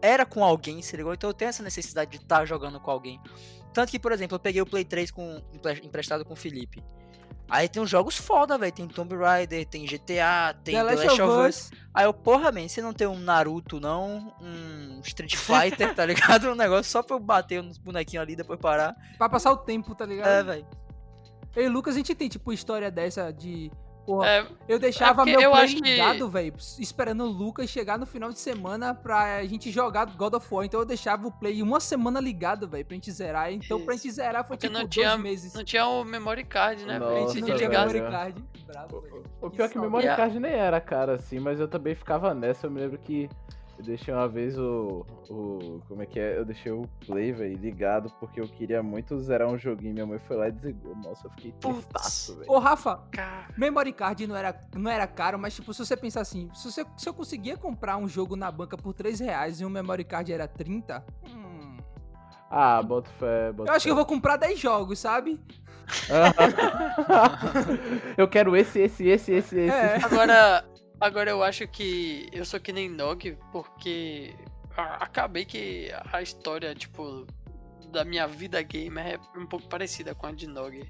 era 0.01 0.25
com 0.25 0.43
alguém, 0.43 0.81
se 0.81 0.95
ligou? 0.95 1.13
Então 1.13 1.29
eu 1.29 1.33
tenho 1.33 1.49
essa 1.49 1.63
necessidade 1.63 2.11
de 2.11 2.17
estar 2.17 2.45
jogando 2.45 2.79
com 2.79 2.91
alguém. 2.91 3.19
Tanto 3.73 3.89
que, 3.91 3.99
por 3.99 4.11
exemplo, 4.11 4.35
eu 4.35 4.39
peguei 4.39 4.61
o 4.61 4.65
Play 4.65 4.85
3 4.85 5.11
com, 5.11 5.41
empre- 5.53 5.81
emprestado 5.83 6.23
com 6.23 6.33
o 6.33 6.35
Felipe. 6.37 6.83
Aí 7.49 7.69
tem 7.69 7.81
uns 7.81 7.89
jogos 7.89 8.17
foda, 8.17 8.57
velho. 8.57 8.71
Tem 8.71 8.87
Tomb 8.87 9.15
Raider, 9.15 9.65
tem 9.65 9.85
GTA, 9.85 10.53
tem 10.63 10.75
The 10.75 10.83
Last 10.83 11.21
of 11.21 11.47
Us. 11.47 11.71
Aí 11.93 12.05
eu, 12.05 12.13
porra, 12.13 12.51
man, 12.51 12.67
você 12.67 12.81
não 12.81 12.93
tem 12.93 13.07
um 13.07 13.17
Naruto, 13.17 13.79
não? 13.79 14.33
Um 14.41 14.99
Street 15.03 15.35
Fighter, 15.35 15.95
tá 15.95 16.05
ligado? 16.05 16.49
Um 16.49 16.55
negócio 16.55 16.91
só 16.91 17.01
pra 17.01 17.15
eu 17.15 17.19
bater 17.19 17.63
nos 17.63 17.77
bonequinhos 17.77 18.23
ali 18.23 18.33
e 18.33 18.35
depois 18.35 18.59
parar. 18.59 18.95
Pra 19.17 19.29
passar 19.29 19.51
o 19.51 19.57
tempo, 19.57 19.95
tá 19.95 20.05
ligado? 20.05 20.27
É, 20.27 20.43
velho. 20.43 20.67
Eu 21.55 21.63
e 21.63 21.67
o 21.67 21.71
Lucas, 21.71 21.95
a 21.95 21.97
gente 21.97 22.13
tem, 22.13 22.29
tipo, 22.29 22.53
história 22.53 22.91
dessa 22.91 23.31
de. 23.31 23.71
Porra, 24.07 24.25
É, 24.25 24.47
eu 24.69 24.79
deixava 24.79 25.15
porque 25.15 25.31
meu 25.31 25.41
eu 25.41 25.51
play 25.51 25.63
acho 25.65 25.75
que- 25.75 25.81
ligado, 25.81 26.29
velho, 26.29 26.53
esperando 26.79 27.25
o 27.25 27.27
Lucas 27.27 27.69
chegar 27.69 27.99
no 27.99 28.05
final 28.05 28.31
de 28.31 28.39
semana 28.39 28.93
pra 28.95 29.43
gente 29.45 29.69
jogar 29.69 30.05
God 30.05 30.33
of 30.35 30.47
War. 30.49 30.65
Então 30.65 30.79
eu 30.79 30.85
deixava 30.85 31.27
o 31.27 31.31
play 31.31 31.61
uma 31.61 31.81
semana 31.81 32.17
ligado, 32.21 32.69
velho, 32.69 32.85
pra 32.85 32.95
gente 32.95 33.11
zerar. 33.11 33.51
Então 33.51 33.81
pra 33.83 33.95
Isso. 33.95 34.03
gente 34.05 34.13
zerar 34.15 34.47
foi 34.47 34.55
Porque 34.55 34.67
tipo 34.67 34.73
não 34.79 34.85
dois 34.85 34.93
tinha- 34.93 35.17
meses. 35.17 35.53
não 35.53 35.63
tinha 35.65 35.85
o 35.85 36.05
memory 36.05 36.45
card, 36.45 36.85
né? 36.85 36.97
Nossa, 36.97 37.11
pra 37.11 37.19
gente 37.33 37.41
desligar. 37.51 37.85
memory 37.85 38.09
card. 38.09 38.43
Bravo, 38.65 39.01
velho. 39.01 39.23
O 39.41 39.49
Que 39.49 39.55
pior 39.57 39.65
é 39.65 39.69
que 39.69 39.77
o 39.77 39.81
memory 39.81 40.07
card 40.07 40.39
nem 40.39 40.53
era 40.53 40.79
caro 40.79 41.11
assim, 41.11 41.39
mas 41.39 41.59
eu 41.59 41.67
também 41.67 41.93
ficava 41.93 42.33
nessa. 42.33 42.67
Eu 42.67 42.71
me 42.71 42.79
lembro 42.79 42.97
que 42.99 43.29
eu 43.77 43.83
deixei 43.83 44.13
uma 44.13 44.27
vez 44.27 44.57
o. 44.57 45.05
o 45.29 45.81
como 45.87 46.01
é 46.01 46.05
que 46.05 46.19
é? 46.19 46.37
Eu 46.37 46.43
deixei 46.43 46.71
o 46.71 46.87
play, 47.05 47.31
velho, 47.31 47.55
ligado, 47.57 48.11
porque 48.19 48.41
eu 48.41 48.47
queria 48.47 48.81
muito 48.81 49.17
zerar 49.19 49.47
um 49.47 49.57
joguinho. 49.57 49.93
Minha 49.93 50.05
mãe 50.05 50.19
foi 50.19 50.35
lá 50.35 50.47
e 50.47 50.51
desligou. 50.51 50.95
Nossa, 50.95 51.27
eu 51.27 51.31
fiquei 51.31 51.51
tristaço, 51.53 52.35
velho. 52.37 52.51
Ô, 52.51 52.59
Rafa, 52.59 52.99
Cara, 53.11 53.47
memory 53.55 53.93
card 53.93 54.25
não 54.25 54.35
era, 54.35 54.59
não 54.75 54.89
era 54.89 55.05
caro, 55.05 55.37
mas 55.37 55.55
tipo, 55.55 55.73
se 55.73 55.85
você 55.85 55.95
pensar 55.95 56.21
assim, 56.21 56.49
se, 56.55 56.71
você, 56.71 56.85
se 56.97 57.07
eu 57.07 57.13
conseguia 57.13 57.55
comprar 57.55 57.97
um 57.97 58.07
jogo 58.07 58.35
na 58.35 58.51
banca 58.51 58.75
por 58.75 58.93
3 58.93 59.19
reais 59.19 59.61
e 59.61 59.65
um 59.65 59.69
memory 59.69 60.03
card 60.03 60.33
era 60.33 60.47
30, 60.47 61.05
hum, 61.29 61.77
Ah, 62.49 62.81
boto 62.81 63.09
fé, 63.19 63.51
boto 63.51 63.69
eu 63.69 63.75
acho 63.75 63.83
que 63.83 63.89
fé. 63.89 63.91
eu 63.91 63.95
vou 63.95 64.05
comprar 64.05 64.37
10 64.37 64.59
jogos, 64.59 64.97
sabe? 64.99 65.39
eu 68.17 68.27
quero 68.27 68.55
esse, 68.55 68.79
esse, 68.79 69.07
esse, 69.07 69.31
esse, 69.33 69.59
esse. 69.59 69.75
É. 69.75 70.03
Agora, 70.03 70.65
agora 70.99 71.29
eu 71.29 71.43
acho 71.43 71.67
que 71.67 72.27
eu 72.31 72.45
sou 72.45 72.59
que 72.59 72.71
nem 72.71 72.89
Nog, 72.89 73.37
porque 73.51 74.35
acabei 74.75 75.45
que 75.45 75.89
a 76.11 76.21
história, 76.21 76.73
tipo, 76.75 77.25
da 77.91 78.03
minha 78.03 78.27
vida 78.27 78.61
gamer 78.61 79.15
é 79.15 79.39
um 79.39 79.45
pouco 79.45 79.67
parecida 79.67 80.13
com 80.13 80.27
a 80.27 80.31
de 80.31 80.47
Nog. 80.47 80.81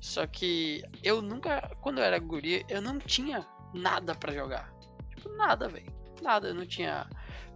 Só 0.00 0.26
que 0.26 0.82
eu 1.02 1.20
nunca, 1.20 1.60
quando 1.80 1.98
eu 1.98 2.04
era 2.04 2.18
guri, 2.18 2.64
eu 2.68 2.80
não 2.80 2.98
tinha 2.98 3.46
nada 3.74 4.14
pra 4.14 4.32
jogar. 4.32 4.72
Tipo, 5.14 5.28
nada, 5.36 5.68
velho. 5.68 5.92
Nada. 6.22 6.48
Eu 6.48 6.54
não 6.54 6.66
tinha 6.66 7.08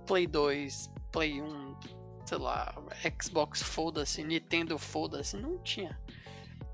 Play 0.07 0.27
2, 0.27 0.91
Play 1.11 1.41
1, 1.41 1.77
sei 2.27 2.39
lá, 2.39 2.75
Xbox 3.23 3.63
foda-se, 3.63 4.23
Nintendo 4.23 4.79
foda-se, 4.79 5.37
não 5.37 5.59
tinha. 5.63 5.99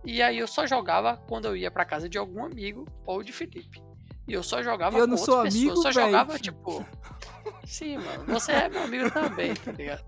E 0.04 0.20
aí 0.22 0.38
eu 0.38 0.48
só 0.48 0.66
jogava 0.66 1.16
quando 1.28 1.44
eu 1.44 1.56
ia 1.56 1.70
pra 1.70 1.84
casa 1.84 2.08
de 2.08 2.18
algum 2.18 2.44
amigo 2.44 2.86
ou 3.06 3.22
de 3.22 3.32
Felipe. 3.32 3.89
E 4.30 4.32
eu 4.32 4.44
só 4.44 4.62
jogava 4.62 4.96
Eu 4.96 5.06
com 5.06 5.10
não 5.10 5.16
sou 5.16 5.38
outras 5.38 5.54
amigo, 5.56 5.70
pessoas. 5.70 5.86
Eu 5.86 5.92
só 5.92 6.00
véi. 6.00 6.10
jogava, 6.12 6.38
tipo. 6.38 6.86
Sim, 7.66 7.98
mano. 7.98 8.24
Você 8.26 8.52
é 8.52 8.68
meu 8.68 8.84
amigo 8.84 9.10
também, 9.10 9.54
tá 9.54 9.72
ligado? 9.72 10.04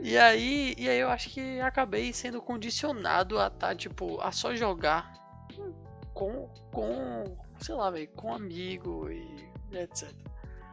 E 0.00 0.18
aí, 0.18 0.74
e 0.76 0.88
aí 0.88 0.98
eu 0.98 1.08
acho 1.08 1.30
que 1.30 1.60
acabei 1.60 2.12
sendo 2.12 2.42
condicionado 2.42 3.38
a 3.38 3.48
tá, 3.48 3.76
tipo, 3.76 4.20
a 4.20 4.32
só 4.32 4.56
jogar 4.56 5.12
com, 6.12 6.48
com 6.72 7.36
sei 7.60 7.76
lá, 7.76 7.90
velho, 7.92 8.08
com 8.16 8.34
amigo 8.34 9.08
e 9.08 9.48
etc. 9.72 10.12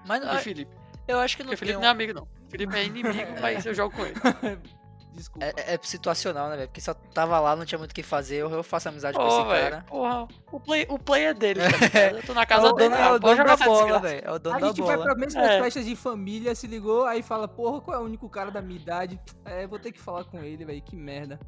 Mas 0.07 0.23
E 0.23 0.27
ah, 0.27 0.37
Felipe. 0.39 0.75
eu 1.07 1.19
acho 1.19 1.37
que 1.37 1.43
não 1.43 1.49
Porque 1.49 1.59
Felipe 1.59 1.75
tem 1.75 1.81
não 1.81 1.87
é 1.87 1.91
um... 1.91 1.95
amigo, 1.95 2.13
não. 2.13 2.27
Felipe 2.49 2.75
é 2.75 2.85
inimigo, 2.85 3.39
mas 3.39 3.63
eu 3.63 3.75
jogo 3.75 3.95
com 3.95 4.05
ele. 4.05 4.15
Desculpa. 5.17 5.45
É, 5.45 5.73
é 5.73 5.79
situacional, 5.81 6.49
né, 6.49 6.55
velho? 6.57 6.67
Porque 6.69 6.79
só 6.79 6.93
tava 6.93 7.39
lá, 7.39 7.55
não 7.55 7.65
tinha 7.65 7.79
muito 7.79 7.91
o 7.91 7.95
que 7.95 8.03
fazer, 8.03 8.35
eu, 8.37 8.49
eu 8.51 8.63
faço 8.63 8.87
amizade 8.87 9.17
com 9.17 9.23
Pô, 9.27 9.29
esse 9.41 9.47
velho, 9.47 9.71
cara. 9.71 9.83
porra, 9.87 10.27
o 10.51 10.59
play, 10.59 10.85
o 10.87 10.99
play 10.99 11.23
é 11.25 11.33
dele, 11.33 11.59
tá 11.61 11.67
ligado? 11.81 12.17
Eu 12.17 12.23
tô 12.23 12.33
na 12.35 12.41
É 12.43 12.45
casa 12.45 12.67
o 12.67 12.73
dele, 12.73 12.89
dono, 12.91 13.01
é 13.01 13.11
o 13.13 13.19
dono 13.19 13.43
da 13.43 13.57
bola, 13.57 13.99
velho. 13.99 14.21
É 14.23 14.31
o 14.31 14.39
dono 14.39 14.55
A 14.55 14.59
da 14.59 14.67
gente 14.67 14.81
vai 14.83 14.95
bola. 14.95 15.05
pra 15.09 15.15
mesmas 15.15 15.43
É. 15.45 15.61
festas 15.61 15.85
de 15.85 15.95
família, 15.95 16.53
se 16.55 16.67
ligou, 16.67 17.05
aí 17.05 17.21
fala, 17.23 17.47
porra, 17.47 17.81
qual 17.81 17.97
é 17.97 17.99
o 17.99 18.05
único 18.05 18.29
cara 18.29 18.51
da 18.51 18.61
minha 18.61 18.79
idade? 18.79 19.19
É, 19.43 19.65
vou 19.65 19.79
ter 19.79 19.91
que 19.91 19.99
falar 19.99 20.23
com 20.25 20.41
ele, 20.43 20.63
velho, 20.63 20.81
que 20.81 20.95
merda. 20.95 21.39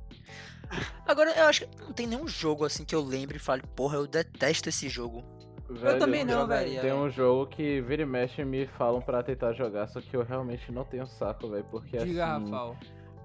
Agora, 1.08 1.32
eu 1.32 1.46
acho 1.48 1.68
que 1.68 1.82
não 1.82 1.94
tem 1.94 2.06
nenhum 2.08 2.28
jogo 2.28 2.64
assim 2.66 2.84
que 2.86 2.94
eu 2.94 3.02
lembre 3.04 3.38
e 3.38 3.40
fale, 3.40 3.64
porra, 3.76 3.96
eu 3.98 4.06
detesto 4.08 4.70
esse 4.70 4.88
jogo. 4.90 5.24
Velho, 5.72 6.00
também 6.00 6.24
não, 6.26 6.42
jogaria, 6.42 6.82
Tem 6.82 6.90
velho. 6.90 7.04
um 7.04 7.10
jogo 7.12 7.46
que 7.46 7.80
vira 7.82 8.02
e 8.02 8.06
mexe 8.06 8.44
me 8.44 8.66
falam 8.66 9.00
pra 9.02 9.22
tentar 9.22 9.54
jogar, 9.54 9.88
só 9.88 10.02
que 10.02 10.16
eu 10.16 10.24
realmente 10.24 10.72
não 10.72 10.84
tenho 10.84 11.06
saco, 11.06 11.48
velho. 11.48 11.64
Porque 11.70 11.96
Diga, 11.98 12.36
assim. 12.38 12.50
Rafael. 12.52 12.76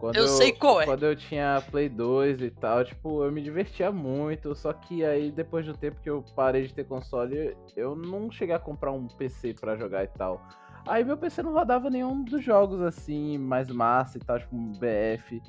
Quando 0.05 0.17
Eu 0.17 0.29
sei 0.29 0.53
qual 0.53 0.83
é. 0.83 0.85
Quando 0.85 1.07
eu 1.07 1.17
tinha 1.17 1.63
Play 1.71 1.89
2 1.89 2.43
e 2.43 2.51
tal, 2.51 2.85
tipo, 2.85 3.25
eu 3.25 3.33
me 3.33 3.41
divertia 3.41 3.91
muito. 3.91 4.55
Só 4.55 4.71
que 4.71 5.03
aí, 5.03 5.31
depois 5.31 5.65
do 5.65 5.75
tempo 5.75 5.99
que 6.03 6.11
eu 6.11 6.23
parei 6.37 6.67
de 6.67 6.75
ter 6.75 6.85
console, 6.85 7.57
eu 7.75 7.97
não 7.97 8.31
cheguei 8.31 8.55
a 8.55 8.59
comprar 8.59 8.93
um 8.93 9.07
PC 9.07 9.55
pra 9.55 9.77
jogar 9.77 10.05
e 10.05 10.09
tal. 10.09 10.47
Aí 10.87 11.03
meu 11.03 11.17
PC 11.17 11.43
não 11.43 11.55
rodava 11.55 11.89
nenhum 11.89 12.23
dos 12.23 12.45
jogos 12.45 12.83
assim, 12.83 13.39
mais 13.39 13.71
massa 13.71 14.19
e 14.19 14.21
tal, 14.21 14.39
tipo 14.39 14.55
um 14.55 14.73
BF. 14.73 15.41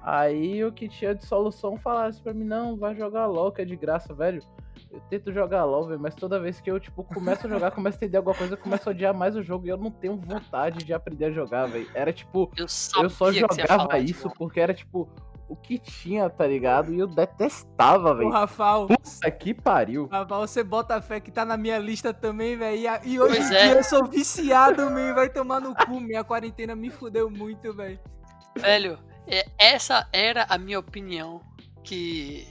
Aí 0.00 0.64
o 0.64 0.70
que 0.70 0.88
tinha 0.88 1.12
de 1.12 1.26
solução 1.26 1.76
falasse 1.76 2.22
pra 2.22 2.32
mim, 2.32 2.44
não, 2.44 2.76
vai 2.76 2.94
jogar 2.94 3.26
LOL, 3.26 3.50
que 3.50 3.62
é 3.62 3.64
de 3.64 3.74
graça, 3.74 4.14
velho. 4.14 4.40
Eu 4.90 5.00
tento 5.10 5.32
jogar 5.32 5.64
LOL, 5.64 5.86
velho, 5.86 6.00
mas 6.00 6.14
toda 6.14 6.38
vez 6.40 6.60
que 6.60 6.70
eu, 6.70 6.78
tipo, 6.80 7.02
começo 7.04 7.46
a 7.46 7.50
jogar, 7.50 7.70
começo 7.72 7.96
a 7.96 7.98
entender 7.98 8.16
alguma 8.18 8.34
coisa, 8.36 8.54
eu 8.54 8.58
começo 8.58 8.88
a 8.88 8.92
odiar 8.92 9.14
mais 9.14 9.36
o 9.36 9.42
jogo 9.42 9.66
e 9.66 9.70
eu 9.70 9.76
não 9.76 9.90
tenho 9.90 10.16
vontade 10.16 10.84
de 10.84 10.92
aprender 10.92 11.26
a 11.26 11.30
jogar, 11.30 11.66
velho. 11.66 11.88
Era 11.94 12.12
tipo, 12.12 12.50
Eu, 12.56 12.64
eu 13.02 13.10
só 13.10 13.32
jogava 13.32 13.98
isso 13.98 14.30
porque 14.30 14.60
era 14.60 14.72
tipo 14.74 15.08
o 15.48 15.54
que 15.54 15.78
tinha, 15.78 16.28
tá 16.28 16.44
ligado? 16.44 16.92
E 16.92 16.98
eu 16.98 17.06
detestava, 17.06 18.10
Ô, 18.10 18.16
velho. 18.16 18.30
Rafael, 18.30 18.88
Puta 18.88 19.30
que 19.30 19.54
pariu. 19.54 20.08
Rafael, 20.10 20.40
você 20.40 20.64
bota 20.64 21.00
fé 21.00 21.20
que 21.20 21.30
tá 21.30 21.44
na 21.44 21.56
minha 21.56 21.78
lista 21.78 22.12
também, 22.12 22.56
velho. 22.56 22.76
E, 22.76 22.88
a- 22.88 23.00
E 23.04 23.20
hoje 23.20 23.38
em 23.40 23.44
é. 23.44 23.48
dia 23.48 23.72
eu 23.76 23.84
sou 23.84 24.04
viciado, 24.06 24.90
man. 24.90 25.14
Vai 25.14 25.28
tomar 25.28 25.60
no 25.60 25.72
cu. 25.74 26.00
Minha 26.00 26.24
quarentena 26.24 26.74
me 26.74 26.90
fudeu 26.90 27.30
muito, 27.30 27.72
velho. 27.72 27.98
Velho, 28.56 28.98
é, 29.28 29.46
essa 29.56 30.08
era 30.12 30.46
a 30.48 30.58
minha 30.58 30.80
opinião 30.80 31.40
que, 31.84 32.44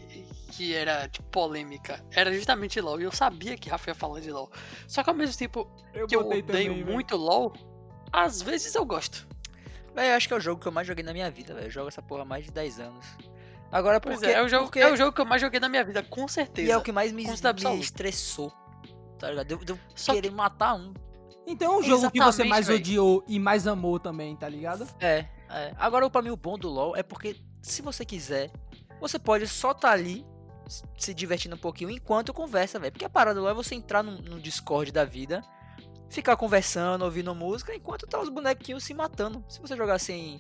que 0.56 0.74
era 0.74 1.08
tipo, 1.10 1.28
polêmica. 1.30 2.04
Era 2.12 2.34
justamente 2.34 2.80
LOL. 2.80 3.00
E 3.02 3.04
eu 3.04 3.12
sabia 3.12 3.58
que 3.58 3.70
Rafa 3.70 3.90
ia 3.90 3.96
falar 3.96 4.22
de 4.22 4.32
LOL. 4.32 4.50
Só 4.88 5.04
que 5.04 5.10
ao 5.10 5.16
mesmo 5.16 5.38
tempo 5.38 5.70
Eu 5.94 6.08
que 6.08 6.16
eu 6.16 6.22
odeio 6.22 6.44
também, 6.44 6.84
muito 6.84 7.18
LOL, 7.18 7.54
às 8.12 8.42
vezes 8.42 8.74
eu 8.74 8.86
gosto. 8.86 9.28
Velho, 9.94 10.10
eu 10.10 10.16
acho 10.16 10.28
que 10.28 10.34
é 10.34 10.38
o 10.38 10.40
jogo 10.40 10.62
que 10.62 10.68
eu 10.68 10.72
mais 10.72 10.88
joguei 10.88 11.04
na 11.04 11.14
minha 11.14 11.30
vida, 11.30 11.54
velho. 11.54 11.68
Eu 11.68 11.72
jogo 11.72 11.88
essa 11.90 12.02
porra 12.02 12.22
há 12.22 12.26
mais 12.26 12.46
de 12.46 12.52
10 12.52 12.80
anos. 12.80 13.06
Agora, 13.72 14.00
Pois 14.00 14.16
porque, 14.16 14.32
é, 14.32 14.36
é 14.36 14.42
o, 14.42 14.48
jogo, 14.48 14.66
porque... 14.66 14.80
é 14.80 14.92
o 14.92 14.96
jogo 14.96 15.12
que 15.12 15.22
eu 15.22 15.26
mais 15.26 15.42
joguei 15.42 15.60
na 15.60 15.68
minha 15.68 15.84
vida, 15.84 16.02
com 16.04 16.28
certeza. 16.28 16.68
E 16.68 16.72
é 16.72 16.78
o 16.78 16.82
que 16.82 16.92
mais 16.92 17.12
me, 17.12 17.26
me 17.26 17.80
estressou. 17.80 18.52
Tá 19.20 19.30
ligado? 19.30 19.48
Deu, 19.48 19.58
deu 19.60 19.80
Só 19.94 20.14
querer 20.14 20.32
matar 20.32 20.76
um. 20.76 20.94
Então 21.48 21.74
é 21.74 21.78
um 21.78 21.84
jogo 21.84 22.10
que 22.12 22.20
você 22.20 22.44
Exatamente, 22.44 22.50
mais 22.50 22.68
véi. 22.68 22.78
odiou 22.78 23.24
e 23.28 23.40
mais 23.40 23.68
amou 23.68 24.00
também, 24.00 24.36
tá 24.36 24.48
ligado? 24.50 24.88
É, 25.00 25.26
é. 25.50 25.74
Agora, 25.78 26.10
pra 26.10 26.22
mim, 26.22 26.30
o 26.30 26.38
bom 26.38 26.58
do 26.58 26.70
LoL 26.70 26.96
é 26.96 27.04
porque, 27.04 27.36
se 27.62 27.82
você 27.82 28.04
quiser, 28.04 28.52
você 29.00 29.20
pode 29.20 29.48
só 29.48 29.74
tá 29.74 29.92
ali, 29.92 30.26
se 30.98 31.14
divertindo 31.14 31.56
um 31.56 31.60
pouquinho, 31.60 31.90
enquanto 31.90 32.34
conversa, 32.34 32.80
velho. 32.80 32.92
Porque 32.92 33.06
a 33.06 33.10
parada 33.10 33.40
LoL 33.40 33.50
é 33.50 33.54
você 33.54 33.76
entrar 33.76 34.04
num, 34.04 34.18
num 34.22 34.40
Discord 34.40 34.92
da 34.92 35.06
vida, 35.06 35.42
ficar 36.10 36.36
conversando, 36.36 37.04
ouvindo 37.04 37.34
música, 37.36 37.76
enquanto 37.76 38.08
tá 38.08 38.20
os 38.20 38.30
bonequinhos 38.30 38.84
se 38.84 38.94
matando. 38.94 39.44
Se 39.48 39.60
você 39.60 39.76
jogar 39.76 40.00
sem, 40.00 40.40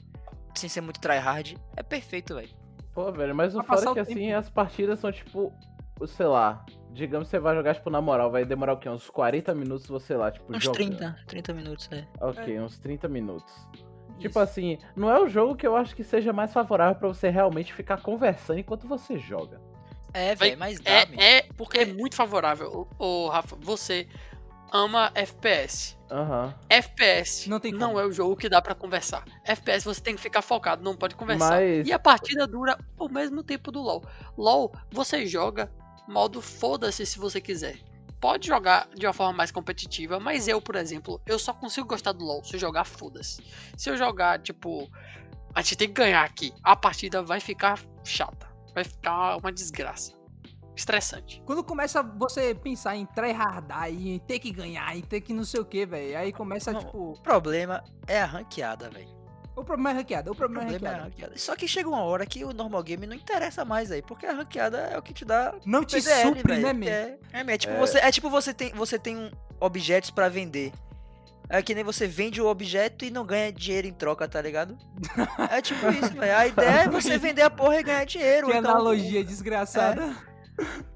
sem 0.53 0.69
ser 0.69 0.81
muito 0.81 0.99
tryhard, 0.99 1.57
é 1.75 1.83
perfeito, 1.83 2.35
velho. 2.35 2.49
Pô, 2.93 3.11
velho, 3.11 3.35
mas 3.35 3.55
o 3.55 3.63
foda 3.63 3.89
é 3.89 3.93
que 3.93 3.99
assim, 3.99 4.31
as 4.31 4.49
partidas 4.49 4.99
são 4.99 5.11
tipo, 5.11 5.53
sei 6.07 6.25
lá, 6.27 6.65
digamos 6.91 7.27
que 7.27 7.31
você 7.31 7.39
vai 7.39 7.53
jogar, 7.55 7.75
tipo, 7.75 7.89
na 7.89 7.99
moral, 7.99 8.31
vai 8.31 8.45
demorar 8.45 8.73
o 8.73 8.77
quê? 8.77 8.89
Uns 8.89 9.09
40 9.09 9.53
minutos 9.53 9.85
você 9.85 10.15
lá, 10.15 10.31
tipo, 10.31 10.55
Uns 10.55 10.63
jogando. 10.63 10.97
30, 10.97 11.17
30 11.27 11.53
minutos, 11.53 11.89
é. 11.91 12.07
Ok, 12.21 12.59
uns 12.59 12.79
30 12.79 13.09
minutos. 13.09 13.53
Tipo 14.17 14.29
Isso. 14.29 14.39
assim, 14.39 14.77
não 14.95 15.11
é 15.11 15.19
o 15.19 15.27
jogo 15.27 15.57
que 15.57 15.67
eu 15.67 15.75
acho 15.75 15.93
que 15.93 16.03
seja 16.03 16.31
mais 16.31 16.53
favorável 16.53 16.95
pra 16.95 17.09
você 17.09 17.29
realmente 17.29 17.73
ficar 17.73 18.01
conversando 18.01 18.59
enquanto 18.59 18.87
você 18.87 19.19
joga. 19.19 19.59
É, 20.15 20.33
Vai- 20.33 20.49
velho, 20.49 20.59
mas 20.59 20.79
dá, 20.79 20.91
É, 20.91 21.37
é, 21.37 21.41
Porque 21.57 21.79
é 21.79 21.85
muito 21.85 22.15
favorável. 22.15 22.87
Ô, 22.97 23.27
Rafa, 23.27 23.57
você 23.59 24.07
ama 24.71 25.11
FPS. 25.13 25.97
Aham. 26.09 26.53
FPS 26.69 27.49
Não 27.49 27.59
tem 27.59 27.73
não 27.73 27.99
é 27.99 28.05
o 28.05 28.11
jogo 28.11 28.35
que 28.37 28.47
dá 28.47 28.61
pra 28.61 28.73
conversar. 28.73 29.25
FPS 29.43 29.83
você 29.83 29.99
tem 29.99 30.15
que 30.15 30.21
ficar 30.21 30.41
focado, 30.41 30.81
não 30.83 30.95
pode 30.95 31.15
conversar. 31.15 31.49
Mas- 31.59 31.85
E 31.87 31.91
a 31.91 31.99
partida 31.99 32.47
dura 32.47 32.77
o 32.97 33.09
mesmo 33.09 33.43
tempo 33.43 33.71
do 33.71 33.81
LoL. 33.81 34.03
LoL, 34.37 34.71
você 34.89 35.25
joga 35.25 35.69
modo 36.07 36.41
foda-se 36.41 37.05
se 37.05 37.19
você 37.19 37.41
quiser. 37.41 37.77
Pode 38.21 38.47
jogar 38.47 38.87
de 38.95 39.05
uma 39.05 39.13
forma 39.13 39.33
mais 39.33 39.51
competitiva, 39.51 40.19
mas 40.19 40.47
eu, 40.47 40.61
por 40.61 40.75
exemplo, 40.75 41.21
eu 41.25 41.37
só 41.37 41.53
consigo 41.53 41.87
gostar 41.87 42.13
do 42.13 42.23
LoL 42.23 42.43
se 42.43 42.55
eu 42.55 42.59
jogar 42.59 42.85
foda-se. 42.85 43.43
Se 43.75 43.89
eu 43.89 43.97
jogar, 43.97 44.39
tipo, 44.39 44.89
a 45.53 45.61
gente 45.61 45.75
tem 45.75 45.87
que 45.89 45.93
ganhar 45.93 46.23
aqui, 46.23 46.53
a 46.63 46.75
partida 46.75 47.21
vai 47.21 47.39
ficar 47.39 47.79
chata. 48.03 48.54
Vai 48.75 48.83
ficar 48.83 49.37
uma 49.37 49.51
desgraça. 49.51 50.13
Estressante. 50.75 51.41
Quando 51.45 51.63
começa 51.63 52.03
você 52.03 52.53
pensar 52.53 52.97
em 52.97 53.05
tryhardar 53.05 53.89
e 53.89 54.09
em 54.15 54.19
ter 54.19 54.39
que 54.39 54.51
ganhar, 54.51 54.93
em 54.95 55.01
ter 55.01 55.21
que 55.21 55.33
não 55.33 55.45
sei 55.45 55.61
o 55.61 55.65
que, 55.65 55.85
velho. 55.85 56.17
Aí 56.17 56.33
começa, 56.33 56.73
Não, 56.73 56.81
tipo. 56.81 57.11
o 57.13 57.21
problema 57.21 57.81
é 58.05 58.19
a 58.21 58.25
ranqueada, 58.25 58.89
velho. 58.89 59.15
O 59.55 59.63
problema 59.63 59.91
é 59.91 59.93
ranqueada, 59.93 60.29
o 60.29 60.33
O 60.33 60.35
problema 60.35 60.63
é 60.65 60.71
problema 60.71 60.87
é 60.87 60.99
a 60.99 61.03
ranqueada. 61.03 61.11
ranqueada. 61.31 61.37
Só 61.37 61.55
que 61.55 61.65
chega 61.65 61.87
uma 61.87 62.03
hora 62.03 62.25
que 62.25 62.43
o 62.43 62.51
normal 62.51 62.83
game 62.83 63.07
não 63.07 63.15
interessa 63.15 63.63
mais 63.63 63.89
aí, 63.89 64.01
porque 64.01 64.25
a 64.25 64.33
ranqueada 64.33 64.77
é 64.79 64.97
o 64.97 65.01
que 65.01 65.13
te 65.13 65.23
dá 65.23 65.55
Não 65.65 65.85
te 65.85 65.95
PDL, 65.95 66.27
supre, 66.39 66.55
velho. 66.59 66.73
né? 66.73 66.89
É, 67.31 67.39
é, 67.39 67.53
é 67.53 67.57
tipo 67.57 67.73
É. 67.73 67.79
você, 67.79 67.97
é 67.99 68.11
tipo 68.11 68.29
você 68.29 68.53
tem, 68.53 68.73
você 68.73 68.99
tem 68.99 69.15
um 69.15 69.31
objetos 69.61 70.11
pra 70.11 70.27
vender. 70.27 70.73
É 71.49 71.61
que 71.61 71.75
nem 71.75 71.83
você 71.83 72.07
vende 72.07 72.41
o 72.41 72.47
objeto 72.47 73.05
e 73.05 73.11
não 73.11 73.25
ganha 73.25 73.51
dinheiro 73.51 73.87
em 73.87 73.93
troca, 73.93 74.27
tá 74.27 74.41
ligado? 74.41 74.77
É 75.51 75.61
tipo 75.61 75.89
isso, 75.89 76.13
velho. 76.13 76.35
A 76.37 76.47
ideia 76.47 76.81
é 76.81 76.89
você 76.89 77.17
vender 77.17 77.43
a 77.43 77.49
porra 77.49 77.79
e 77.79 77.83
ganhar 77.83 78.05
dinheiro. 78.05 78.47
Que 78.47 78.57
então- 78.57 78.71
analogia 78.71 79.23
desgraçada. 79.23 80.15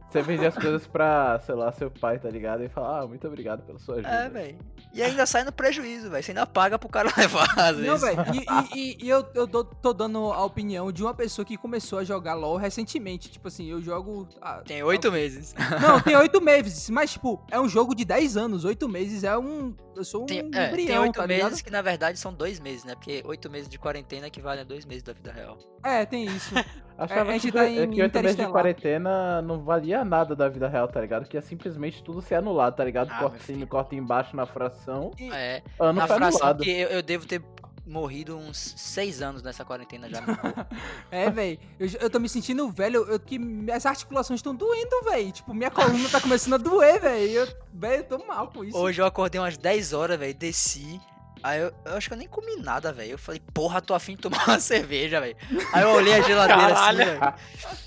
Você 0.09 0.21
vende 0.23 0.43
as 0.45 0.55
coisas 0.55 0.87
pra, 0.87 1.39
sei 1.45 1.53
lá, 1.53 1.71
seu 1.71 1.91
pai, 1.91 2.17
tá 2.17 2.29
ligado? 2.29 2.63
E 2.63 2.69
fala, 2.69 3.01
ah, 3.01 3.07
muito 3.07 3.27
obrigado 3.27 3.61
pela 3.61 3.77
sua 3.77 3.95
ajuda. 3.95 4.09
É, 4.09 4.27
velho. 4.29 4.57
E 4.91 5.03
ainda 5.03 5.23
sai 5.27 5.43
no 5.43 5.51
prejuízo, 5.51 6.09
velho. 6.09 6.23
Você 6.23 6.31
ainda 6.31 6.47
paga 6.47 6.79
pro 6.79 6.89
cara 6.89 7.09
levar, 7.15 7.47
às 7.59 7.77
Não, 7.77 7.95
vezes. 7.95 8.01
velho, 8.01 8.23
e, 8.33 8.39
e- 8.39 8.79
e- 9.01 9.05
e 9.05 9.09
eu, 9.09 9.23
eu 9.35 9.47
tô, 9.47 9.63
tô 9.63 9.93
dando 9.93 10.31
a 10.33 10.43
opinião 10.43 10.91
de 10.91 11.03
uma 11.03 11.13
pessoa 11.13 11.45
que 11.45 11.55
começou 11.57 11.99
a 11.99 12.03
jogar 12.03 12.33
LOL 12.33 12.57
recentemente. 12.57 13.29
Tipo 13.29 13.49
assim, 13.49 13.69
eu 13.69 13.79
jogo. 13.81 14.27
ah, 14.41 14.61
Tem 14.65 14.81
oito 14.81 15.11
meses. 15.11 15.53
Não, 15.79 16.01
tem 16.01 16.15
oito 16.15 16.41
meses, 16.41 16.89
mas, 16.89 17.11
tipo, 17.13 17.39
é 17.51 17.59
um 17.59 17.69
jogo 17.69 17.93
de 17.93 18.03
10 18.03 18.35
anos. 18.35 18.65
Oito 18.65 18.89
meses 18.89 19.23
é 19.23 19.37
um. 19.37 19.75
Eu 19.95 20.03
sou 20.03 20.23
um 20.23 20.25
Tem, 20.25 20.39
é, 20.39 20.41
tem 20.43 20.67
embrião, 20.69 21.03
oito 21.03 21.15
tá 21.19 21.27
meses 21.27 21.43
ligado? 21.43 21.63
que 21.63 21.69
na 21.69 21.81
verdade 21.81 22.17
são 22.17 22.33
dois 22.33 22.59
meses, 22.59 22.83
né? 22.85 22.95
Porque 22.95 23.21
oito 23.25 23.49
meses 23.51 23.67
de 23.69 23.77
quarentena 23.77 24.27
equivale 24.27 24.61
a 24.61 24.63
dois 24.63 24.85
meses 24.85 25.03
da 25.03 25.11
vida 25.13 25.31
real. 25.31 25.57
É, 25.83 26.05
tem 26.05 26.25
isso. 26.25 26.55
Achava 26.97 27.29
a 27.29 27.33
gente 27.33 27.43
que, 27.43 27.51
tá 27.53 27.65
em 27.67 27.89
que 27.91 28.01
oito 28.01 28.19
meses 28.21 28.35
de 28.35 28.45
quarentena 28.47 29.41
não 29.41 29.59
valia 29.63 29.98
nada 30.03 30.35
da 30.35 30.47
vida 30.49 30.67
real, 30.67 30.87
tá 30.87 30.99
ligado? 31.01 31.27
Que 31.27 31.37
ia 31.37 31.41
simplesmente 31.41 32.03
tudo 32.03 32.21
ser 32.21 32.35
anulado, 32.35 32.75
tá 32.75 32.83
ligado? 32.83 33.09
Ah, 33.11 33.19
corta, 33.19 33.39
filho. 33.39 33.67
corta 33.67 33.95
embaixo 33.95 34.35
na 34.35 34.45
fração, 34.45 35.11
E- 35.19 35.31
É. 35.31 35.61
ano 35.79 35.99
na 35.99 36.07
foi 36.07 36.17
fração 36.17 36.39
anulado. 36.41 36.63
que 36.63 36.71
eu, 36.71 36.87
eu 36.89 37.01
devo 37.01 37.25
ter 37.25 37.41
morrido 37.85 38.37
uns 38.37 38.75
seis 38.77 39.19
anos 39.21 39.41
nessa 39.41 39.65
quarentena 39.65 40.07
já. 40.09 40.19
É, 41.11 41.29
velho. 41.31 41.57
Eu, 41.79 41.89
eu 42.01 42.09
tô 42.09 42.19
me 42.19 42.29
sentindo 42.29 42.69
velho, 42.69 43.03
eu, 43.09 43.19
que 43.19 43.39
minhas 43.39 43.83
articulações 43.85 44.39
estão 44.39 44.53
doendo, 44.53 45.01
velho. 45.05 45.31
Tipo, 45.31 45.53
minha 45.55 45.71
coluna 45.71 46.07
tá 46.09 46.21
começando 46.21 46.53
a 46.53 46.57
doer, 46.57 47.01
velho. 47.01 47.31
Eu, 47.31 47.47
eu 47.89 48.03
tô 48.03 48.17
mal 48.25 48.47
com 48.49 48.63
isso. 48.63 48.77
Hoje 48.77 49.01
eu 49.01 49.05
acordei 49.07 49.41
umas 49.41 49.57
10 49.57 49.93
horas, 49.93 50.19
velho, 50.19 50.35
desci. 50.35 51.01
Aí 51.41 51.61
eu, 51.61 51.73
eu 51.85 51.93
acho 51.95 52.07
que 52.07 52.13
eu 52.13 52.17
nem 52.17 52.27
comi 52.27 52.57
nada, 52.57 52.91
velho. 52.91 53.11
Eu 53.11 53.17
falei, 53.17 53.41
porra, 53.53 53.81
tô 53.81 53.93
afim 53.93 54.15
de 54.15 54.21
tomar 54.21 54.43
uma 54.47 54.59
cerveja, 54.59 55.21
velho. 55.21 55.35
Aí 55.73 55.83
eu 55.83 55.89
olhei 55.89 56.13
a 56.13 56.21
geladeira 56.21 56.73
assim, 56.73 56.97
velho. 56.97 57.33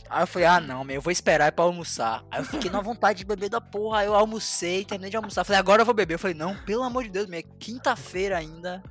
Aí 0.09 0.23
eu 0.23 0.27
falei, 0.27 0.49
ah 0.49 0.61
não, 0.61 0.85
meu, 0.85 0.97
eu 0.97 1.03
vou 1.03 1.11
esperar 1.11 1.47
é 1.47 1.51
pra 1.51 1.65
almoçar. 1.65 2.25
Aí 2.31 2.41
eu 2.41 2.45
fiquei 2.45 2.71
na 2.71 2.81
vontade 2.81 3.19
de 3.19 3.25
beber 3.25 3.49
da 3.49 3.61
porra. 3.61 4.01
Aí 4.01 4.07
eu 4.07 4.15
almocei, 4.15 4.85
terminei 4.85 5.11
de 5.11 5.17
almoçar. 5.17 5.45
Falei, 5.45 5.59
agora 5.59 5.83
eu 5.83 5.87
vou 5.87 5.95
beber. 5.95 6.15
Eu 6.15 6.19
falei, 6.19 6.37
não, 6.37 6.57
pelo 6.65 6.83
amor 6.83 7.05
de 7.05 7.11
Deus, 7.11 7.27
meu, 7.27 7.41
é 7.41 7.45
quinta-feira 7.59 8.39
ainda. 8.39 8.83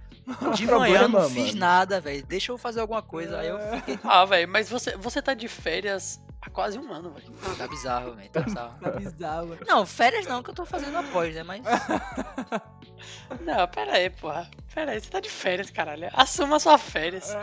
De 0.56 0.65
manhã 0.65 1.03
eu 1.03 1.10
não 1.10 1.30
fiz 1.30 1.48
mano? 1.48 1.60
nada, 1.60 2.00
velho. 2.00 2.25
Deixa 2.25 2.51
eu 2.51 2.58
fazer 2.58 2.80
alguma 2.80 3.01
coisa. 3.01 3.39
Aí 3.39 3.48
eu 3.48 3.60
fiquei. 3.77 4.00
Ah, 4.03 4.24
velho, 4.25 4.48
mas 4.48 4.70
você, 4.70 4.96
você 4.96 5.22
tá 5.22 5.34
de 5.34 5.48
férias 5.48 6.22
há 6.41 6.50
quase 6.50 6.77
um 6.77 6.91
ano, 6.91 7.12
velho. 7.12 7.31
Tá 7.57 7.67
bizarro, 7.67 8.13
velho. 8.13 8.29
Tá 8.29 8.41
bizarro. 8.41 8.79
Tá 8.79 8.89
bizarro, 8.91 9.48
velho. 9.48 9.65
Não, 9.67 9.86
férias 9.86 10.25
não, 10.25 10.41
que 10.41 10.50
eu 10.50 10.53
tô 10.53 10.65
fazendo 10.65 10.98
após, 10.98 11.33
né? 11.36 11.43
Mas. 11.43 11.62
Não, 13.41 13.67
pera 13.67 13.93
aí, 13.93 14.10
porra. 14.12 14.50
Pera 14.75 14.91
aí, 14.91 15.01
você 15.01 15.10
tá 15.10 15.19
de 15.19 15.29
férias, 15.29 15.71
caralho. 15.71 16.10
Assuma 16.13 16.60
suas 16.60 16.81
férias. 16.81 17.36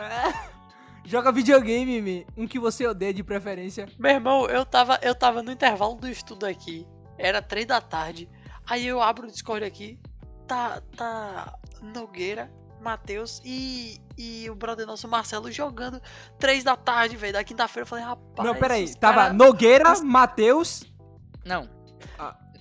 Joga 1.03 1.31
videogame, 1.31 2.01
Mi. 2.01 2.27
Um 2.37 2.47
que 2.47 2.57
você 2.57 2.87
odeia 2.87 3.13
de 3.13 3.23
preferência. 3.23 3.87
Meu 3.97 4.11
irmão, 4.11 4.45
eu 4.45 4.65
tava, 4.65 4.99
eu 5.01 5.13
tava 5.13 5.43
no 5.43 5.51
intervalo 5.51 5.95
do 5.95 6.07
estudo 6.07 6.45
aqui. 6.45 6.87
Era 7.17 7.41
três 7.41 7.65
da 7.65 7.81
tarde. 7.81 8.29
Aí 8.65 8.87
eu 8.87 9.01
abro 9.01 9.27
o 9.27 9.31
Discord 9.31 9.65
aqui. 9.65 9.99
Tá. 10.47 10.81
Tá. 10.95 11.59
Nogueira 11.81 12.51
Matheus 12.81 13.41
e, 13.43 13.99
e 14.19 14.49
o 14.49 14.55
brother 14.55 14.85
nosso 14.85 15.07
Marcelo 15.07 15.49
jogando 15.51 16.01
três 16.37 16.63
da 16.63 16.75
tarde, 16.75 17.15
velho. 17.15 17.33
Da 17.33 17.43
quinta-feira 17.43 17.83
eu 17.83 17.87
falei, 17.87 18.03
rapaz. 18.03 18.47
Não, 18.47 18.55
peraí. 18.55 18.93
Tava 18.95 19.15
cara- 19.15 19.33
Nogueira, 19.33 19.99
Matheus. 20.03 20.83
Não. 21.45 21.69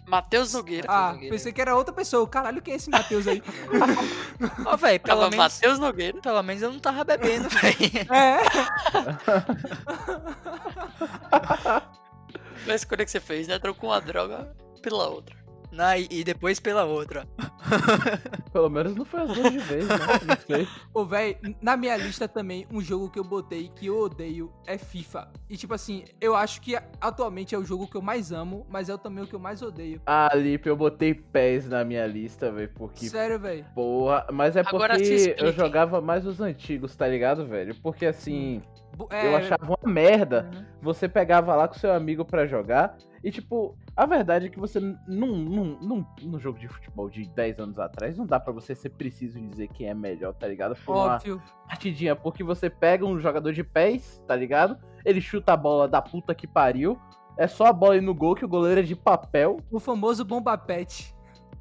Matheus 0.07 0.55
Nogueira. 0.55 0.87
Ah, 0.89 1.13
Nogueira. 1.13 1.35
pensei 1.35 1.53
que 1.53 1.61
era 1.61 1.77
outra 1.77 1.93
pessoa. 1.93 2.27
Caralho, 2.27 2.63
quem 2.63 2.73
é 2.73 2.77
esse 2.79 2.89
Matheus 2.89 3.27
aí? 3.29 3.43
Ó, 4.65 4.75
velho, 4.75 5.01
pelo 5.01 5.19
Tava 5.21 5.31
menos. 5.31 5.37
Matheus 5.55 5.79
Nogueira. 5.79 6.19
Pelo 6.23 6.43
menos 6.43 6.63
eu 6.63 6.73
não 6.73 6.79
tava 6.79 7.05
bebendo, 7.05 7.47
velho. 7.51 7.77
é. 8.11 8.39
Foi 12.65 12.73
a 12.73 12.77
escolha 12.77 13.05
que 13.05 13.11
você 13.11 13.21
fez, 13.21 13.47
né? 13.49 13.59
Trocou 13.59 13.91
uma 13.91 14.01
droga 14.01 14.55
pela 14.83 15.09
outra. 15.09 15.37
Não, 15.71 15.97
e, 15.97 16.25
depois 16.25 16.59
pela 16.59 16.85
outra. 16.85 17.27
Pelo 18.53 18.71
menos 18.71 18.95
não 18.95 19.05
foi 19.05 19.21
as 19.21 19.33
duas 19.33 19.53
de 19.53 19.59
vez, 19.59 19.87
né? 19.87 19.97
Não 20.27 20.37
sei. 20.47 20.69
Ô, 20.93 21.05
véi, 21.05 21.37
na 21.61 21.77
minha 21.77 21.97
lista 21.97 22.27
também, 22.27 22.67
um 22.73 22.81
jogo 22.81 23.11
que 23.11 23.19
eu 23.19 23.25
botei 23.25 23.71
que 23.75 23.87
eu 23.87 23.99
odeio 23.99 24.51
é 24.67 24.79
FIFA. 24.79 25.31
E, 25.49 25.57
tipo 25.57 25.75
assim, 25.75 26.05
eu 26.21 26.35
acho 26.35 26.61
que 26.61 26.75
atualmente 27.01 27.55
é 27.55 27.59
o 27.59 27.65
jogo 27.65 27.87
que 27.87 27.97
eu 27.97 28.03
mais 28.03 28.33
amo, 28.33 28.67
mas 28.71 28.89
é 28.89 28.97
também 28.97 29.23
o 29.23 29.27
que 29.27 29.35
eu 29.35 29.39
mais 29.39 29.63
odeio. 29.63 30.01
Ah, 30.07 30.31
Lipe, 30.35 30.69
eu 30.69 30.77
botei 30.77 31.15
pés 31.15 31.69
na 31.69 31.85
minha 31.85 32.07
lista, 32.07 32.51
velho, 32.51 32.71
porque 32.75 33.09
Sério, 33.09 33.39
véi. 33.39 33.65
porra. 33.75 34.27
Mas 34.33 34.57
é 34.57 34.61
Agora 34.61 34.95
porque 34.95 35.37
eu 35.39 35.53
jogava 35.53 36.01
mais 36.01 36.27
os 36.27 36.41
antigos, 36.41 36.97
tá 36.97 37.07
ligado, 37.07 37.47
velho? 37.47 37.75
Porque 37.83 38.07
assim, 38.07 38.63
Bu- 38.99 39.09
eu 39.13 39.17
é, 39.17 39.37
achava 39.37 39.65
uma 39.65 39.93
merda. 39.93 40.51
Uhum. 40.53 40.65
Você 40.83 41.09
pegava 41.09 41.55
lá 41.55 41.69
com 41.69 41.75
seu 41.75 41.93
amigo 41.93 42.25
pra 42.25 42.47
jogar 42.47 42.97
e, 43.23 43.31
tipo, 43.31 43.77
a 43.97 44.05
verdade 44.07 44.47
é 44.47 44.49
que 44.49 44.59
você, 44.59 44.81
num, 44.81 44.97
num, 45.07 45.79
num, 45.81 46.07
num 46.23 46.39
jogo 46.39 46.59
de 46.59 46.67
futebol 46.69 47.09
de 47.09 47.25
10 47.29 47.61
anos 47.61 47.79
atrás, 47.79 48.17
não 48.17 48.27
dá 48.27 48.41
pra 48.41 48.53
você 48.53 48.75
ser 48.75 48.91
preciso 48.91 49.41
dizer 49.41 49.69
quem 49.69 49.89
é 49.89 49.95
melhor, 49.95 50.35
tá 50.35 50.49
ligado? 50.49 50.75
Por 50.85 50.95
uma 50.95 51.15
Óbvio. 51.15 51.41
partidinha, 51.69 52.17
porque 52.17 52.43
você 52.43 52.69
pega 52.69 53.07
um 53.07 53.19
jogador 53.21 53.53
de 53.53 53.63
pés, 53.63 54.23
tá 54.27 54.35
ligado? 54.35 54.77
Ele 55.05 55.21
chuta 55.21 55.53
a 55.53 55.57
bola 55.57 55.87
da 55.89 56.03
puta 56.03 56.35
que 56.35 56.47
pariu. 56.47 56.99
É 57.37 57.47
só 57.47 57.67
a 57.67 57.73
bola 57.73 57.97
ir 57.97 58.01
no 58.01 58.15
gol 58.15 58.35
que 58.35 58.45
o 58.45 58.49
goleiro 58.49 58.81
é 58.81 58.83
de 58.83 58.97
papel. 58.97 59.59
O 59.71 59.79
famoso 59.79 60.25
Bomba 60.25 60.59
Pet. 60.59 61.15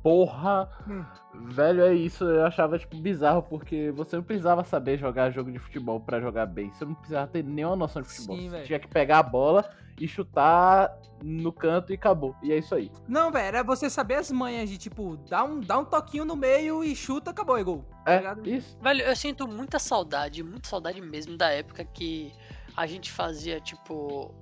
Porra! 0.08 0.70
Hum. 0.88 1.04
Velho, 1.50 1.82
é 1.84 1.94
isso. 1.94 2.24
Eu 2.24 2.46
achava, 2.46 2.80
tipo, 2.80 2.96
bizarro, 2.96 3.44
porque 3.44 3.92
você 3.92 4.16
não 4.16 4.24
precisava 4.24 4.64
saber 4.64 4.98
jogar 4.98 5.32
jogo 5.32 5.52
de 5.52 5.60
futebol 5.60 6.00
pra 6.00 6.22
jogar 6.22 6.46
bem. 6.46 6.72
Você 6.72 6.86
não 6.86 6.94
precisava 6.94 7.28
ter 7.28 7.44
nenhuma 7.44 7.76
noção 7.76 8.02
de 8.02 8.08
futebol. 8.08 8.38
Sim, 8.38 8.44
você 8.46 8.50
velho. 8.52 8.66
tinha 8.66 8.80
que 8.80 8.88
pegar 8.88 9.20
a 9.20 9.24
bola 9.24 9.70
e 10.00 10.08
chutar 10.08 10.98
no 11.22 11.52
canto 11.52 11.92
e 11.92 11.96
acabou. 11.96 12.34
E 12.42 12.54
é 12.54 12.58
isso 12.58 12.74
aí. 12.74 12.90
Não, 13.06 13.30
velho, 13.30 13.48
era 13.48 13.64
você 13.64 13.90
saber 13.90 14.16
as 14.16 14.32
manhas 14.32 14.70
de, 14.70 14.78
tipo, 14.78 15.18
dar 15.30 15.44
um, 15.44 15.60
dar 15.60 15.80
um 15.80 15.84
toquinho 15.84 16.24
no 16.24 16.38
meio 16.38 16.86
e 16.86 16.96
chuta, 16.96 17.32
acabou, 17.32 17.58
é 17.58 17.64
gol. 17.66 17.84
Tá 18.06 18.14
É, 18.14 18.50
isso. 18.50 18.78
Velho, 18.82 19.02
eu 19.02 19.16
sinto 19.16 19.46
muita 19.46 19.78
saudade, 19.78 20.42
muita 20.42 20.70
saudade 20.70 21.02
mesmo 21.02 21.36
da 21.36 21.50
época 21.50 21.84
que 21.84 22.32
a 22.78 22.88
gente 22.88 23.12
fazia, 23.12 23.60
tipo. 23.60 24.34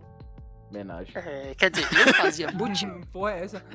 Homenagem. 0.70 1.14
é, 1.16 1.54
quer 1.56 1.70
dizer, 1.70 1.88
eu 2.08 2.14
fazia 2.14 2.48
boot, 2.54 2.86
Porra, 3.12 3.32
é 3.32 3.44
essa? 3.44 3.66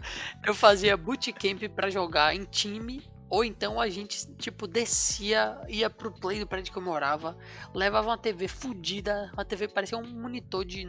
eu 0.46 0.54
fazia 0.54 0.96
bootcamp 0.96 1.62
pra 1.74 1.88
jogar 1.90 2.34
em 2.34 2.44
time. 2.44 3.02
Ou 3.28 3.44
então 3.44 3.80
a 3.80 3.88
gente, 3.88 4.26
tipo, 4.34 4.66
descia, 4.66 5.56
ia 5.68 5.88
pro 5.88 6.10
play 6.10 6.40
do 6.40 6.48
prédio 6.48 6.72
que 6.72 6.78
eu 6.78 6.82
morava, 6.82 7.38
levava 7.72 8.08
uma 8.08 8.18
TV 8.18 8.48
fudida, 8.48 9.30
uma 9.34 9.44
TV 9.44 9.68
parecia 9.68 9.96
um 9.96 10.04
monitor 10.04 10.64
de. 10.64 10.84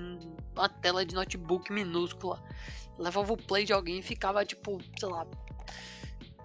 uma 0.56 0.68
tela 0.68 1.06
de 1.06 1.14
notebook 1.14 1.72
minúscula. 1.72 2.42
Levava 2.98 3.32
o 3.34 3.38
play 3.38 3.64
de 3.64 3.72
alguém 3.74 4.00
e 4.00 4.02
ficava, 4.02 4.44
tipo, 4.44 4.80
sei 5.00 5.08
lá, 5.10 5.28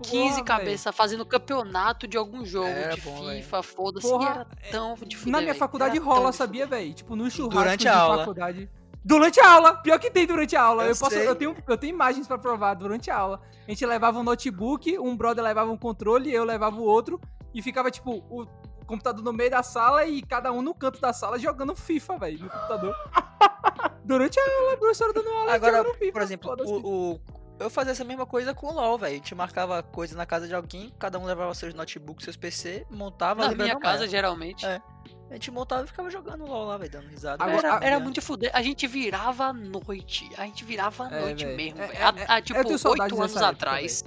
15 0.02 0.28
Porra, 0.28 0.44
cabeças 0.44 0.94
fazendo 0.94 1.24
campeonato 1.24 2.06
de 2.06 2.18
algum 2.18 2.44
jogo, 2.44 2.68
Era 2.68 2.94
de 2.94 3.00
bom. 3.00 3.30
FIFA, 3.30 3.62
foda-se. 3.62 4.06
E 4.06 4.12
era 4.24 4.44
tão 4.70 4.94
de 4.96 5.16
fuder, 5.16 5.32
Na 5.32 5.40
minha 5.40 5.54
faculdade 5.54 5.98
rola, 5.98 6.30
sabia, 6.30 6.66
velho? 6.66 6.92
Tipo, 6.92 7.16
no 7.16 7.30
churrasco 7.30 7.58
Durante 7.58 7.80
de 7.80 7.88
a 7.88 7.96
aula. 7.98 8.18
faculdade. 8.18 8.68
Durante 9.06 9.38
a 9.38 9.48
aula! 9.52 9.74
Pior 9.76 10.00
que 10.00 10.10
tem 10.10 10.26
durante 10.26 10.56
a 10.56 10.62
aula. 10.62 10.82
Eu 10.84 10.90
Eu, 10.90 10.96
posso, 10.98 11.14
eu, 11.14 11.36
tenho, 11.36 11.56
eu 11.68 11.78
tenho 11.78 11.94
imagens 11.94 12.26
pra 12.26 12.36
provar 12.36 12.74
durante 12.74 13.08
a 13.08 13.16
aula. 13.16 13.40
A 13.66 13.70
gente 13.70 13.86
levava 13.86 14.18
um 14.18 14.24
notebook, 14.24 14.98
um 14.98 15.16
brother 15.16 15.44
levava 15.44 15.70
um 15.70 15.76
controle, 15.76 16.32
eu 16.32 16.42
levava 16.42 16.76
o 16.76 16.82
outro. 16.82 17.20
E 17.54 17.62
ficava, 17.62 17.88
tipo, 17.88 18.24
o 18.28 18.44
computador 18.84 19.22
no 19.22 19.32
meio 19.32 19.50
da 19.50 19.62
sala 19.62 20.04
e 20.04 20.22
cada 20.22 20.50
um 20.50 20.60
no 20.60 20.74
canto 20.74 21.00
da 21.00 21.12
sala 21.12 21.38
jogando 21.38 21.74
FIFA, 21.76 22.18
velho, 22.18 22.38
no 22.44 22.50
computador. 22.50 22.94
durante 24.04 24.38
a 24.40 24.42
aula, 24.42 24.72
a 24.74 24.76
professora 24.76 25.12
dando 25.12 25.28
aula 25.28 25.54
Agora, 25.54 25.76
jogando 25.78 25.94
FIFA. 25.98 26.12
por 26.12 26.22
exemplo, 26.22 26.56
o, 26.64 27.12
o- 27.14 27.20
eu 27.58 27.70
fazia 27.70 27.92
essa 27.92 28.04
mesma 28.04 28.26
coisa 28.26 28.52
com 28.52 28.66
o 28.66 28.72
LoL, 28.72 28.98
velho. 28.98 29.12
A 29.12 29.16
gente 29.16 29.34
marcava 29.34 29.82
coisa 29.82 30.14
na 30.16 30.26
casa 30.26 30.46
de 30.46 30.54
alguém, 30.54 30.92
cada 30.98 31.18
um 31.18 31.24
levava 31.24 31.54
seus 31.54 31.72
notebooks, 31.72 32.24
seus 32.24 32.36
PC, 32.36 32.84
montava 32.90 33.48
Na 33.48 33.54
minha 33.54 33.78
casa, 33.78 34.00
mais. 34.00 34.10
geralmente. 34.10 34.66
É. 34.66 34.82
A 35.30 35.34
gente 35.34 35.50
montava 35.50 35.84
e 35.84 35.86
ficava 35.88 36.08
jogando 36.08 36.44
LoL 36.44 36.66
lá, 36.66 36.76
velho, 36.78 36.90
dando 36.90 37.08
risada. 37.08 37.42
Agora- 37.42 37.58
Era, 37.68 37.78
a- 37.78 37.84
era 37.84 38.00
muito 38.00 38.14
de 38.14 38.20
fuder. 38.20 38.50
A 38.54 38.62
gente 38.62 38.86
virava 38.86 39.46
à 39.46 39.52
noite. 39.52 40.28
A 40.38 40.44
gente 40.44 40.64
virava 40.64 41.08
à 41.08 41.12
É, 41.14 41.20
noite 41.20 41.44
mesmo, 41.46 41.80
É, 41.80 41.86
velho. 41.88 42.18
é, 42.30 42.38
eu 42.38 42.42
tipo, 42.42 42.58
oito 42.90 43.20
anos 43.22 43.36
atrás. 43.36 44.04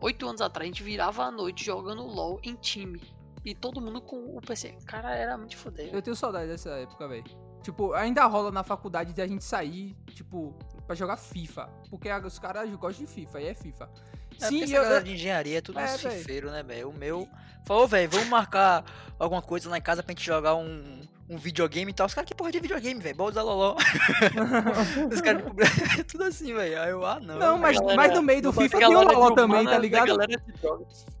Oito 0.00 0.28
anos 0.28 0.40
atrás, 0.40 0.64
a 0.64 0.70
gente 0.72 0.82
virava 0.82 1.24
à 1.24 1.30
noite 1.30 1.64
jogando 1.64 2.02
LOL 2.04 2.38
em 2.42 2.54
time. 2.56 3.00
E 3.44 3.54
todo 3.54 3.80
mundo 3.80 4.00
com 4.00 4.36
o 4.36 4.40
PC. 4.40 4.76
Cara, 4.86 5.14
era 5.14 5.36
muito 5.36 5.50
de 5.50 5.56
fuder. 5.56 5.90
Eu 5.92 6.02
tenho 6.02 6.14
saudade 6.14 6.48
dessa 6.48 6.70
época, 6.70 7.08
velho. 7.08 7.24
Tipo, 7.62 7.92
ainda 7.92 8.24
rola 8.26 8.50
na 8.50 8.62
faculdade 8.62 9.12
de 9.12 9.22
a 9.22 9.26
gente 9.26 9.42
sair, 9.44 9.96
tipo, 10.14 10.54
pra 10.86 10.94
jogar 10.94 11.16
FIFA. 11.16 11.66
Porque 11.88 12.12
os 12.12 12.38
caras 12.38 12.68
gostam 12.76 13.06
de 13.06 13.10
FIFA, 13.12 13.40
e 13.40 13.46
é 13.48 13.54
FIFA. 13.54 13.88
É 14.40 14.46
Sim, 14.48 14.62
essa 14.62 14.74
eu, 14.74 14.82
galera 14.82 15.04
de 15.04 15.12
engenharia 15.12 15.58
é 15.58 15.60
tudo 15.60 15.78
É, 15.78 15.98
fifeiro, 15.98 16.50
né, 16.50 16.62
velho? 16.62 16.90
O 16.90 16.92
meu 16.92 17.28
falou, 17.64 17.86
velho, 17.86 18.10
vamos 18.10 18.28
marcar 18.28 18.84
alguma 19.18 19.42
coisa 19.42 19.68
lá 19.70 19.78
em 19.78 19.82
casa 19.82 20.02
pra 20.02 20.12
gente 20.12 20.24
jogar 20.24 20.54
um, 20.54 21.00
um 21.28 21.36
videogame 21.38 21.90
e 21.90 21.94
tal. 21.94 22.06
Os 22.06 22.14
caras, 22.14 22.28
que 22.28 22.34
porra 22.34 22.52
de 22.52 22.60
videogame, 22.60 23.00
velho? 23.00 23.16
Bora 23.16 23.30
usar 23.30 23.42
loló. 23.42 23.76
Os 25.12 25.20
caras, 25.20 25.42
tipo, 25.42 25.56
tudo 26.08 26.24
assim, 26.24 26.52
velho. 26.54 26.80
Aí 26.80 26.90
eu, 26.90 27.04
ah, 27.06 27.20
não. 27.20 27.38
Não, 27.38 27.58
mas, 27.58 27.78
galera- 27.78 27.96
mas 27.96 28.12
no 28.14 28.22
meio 28.22 28.42
do 28.42 28.52
FIFA 28.52 28.78
tem 28.78 28.86
o 28.86 28.90
Galera 28.90 29.10
de 29.10 29.16
LoL 29.16 29.34
também, 29.34 29.64
tá 29.64 29.70
da 29.72 29.78
ligado? 29.78 30.06
galera. 30.08 30.42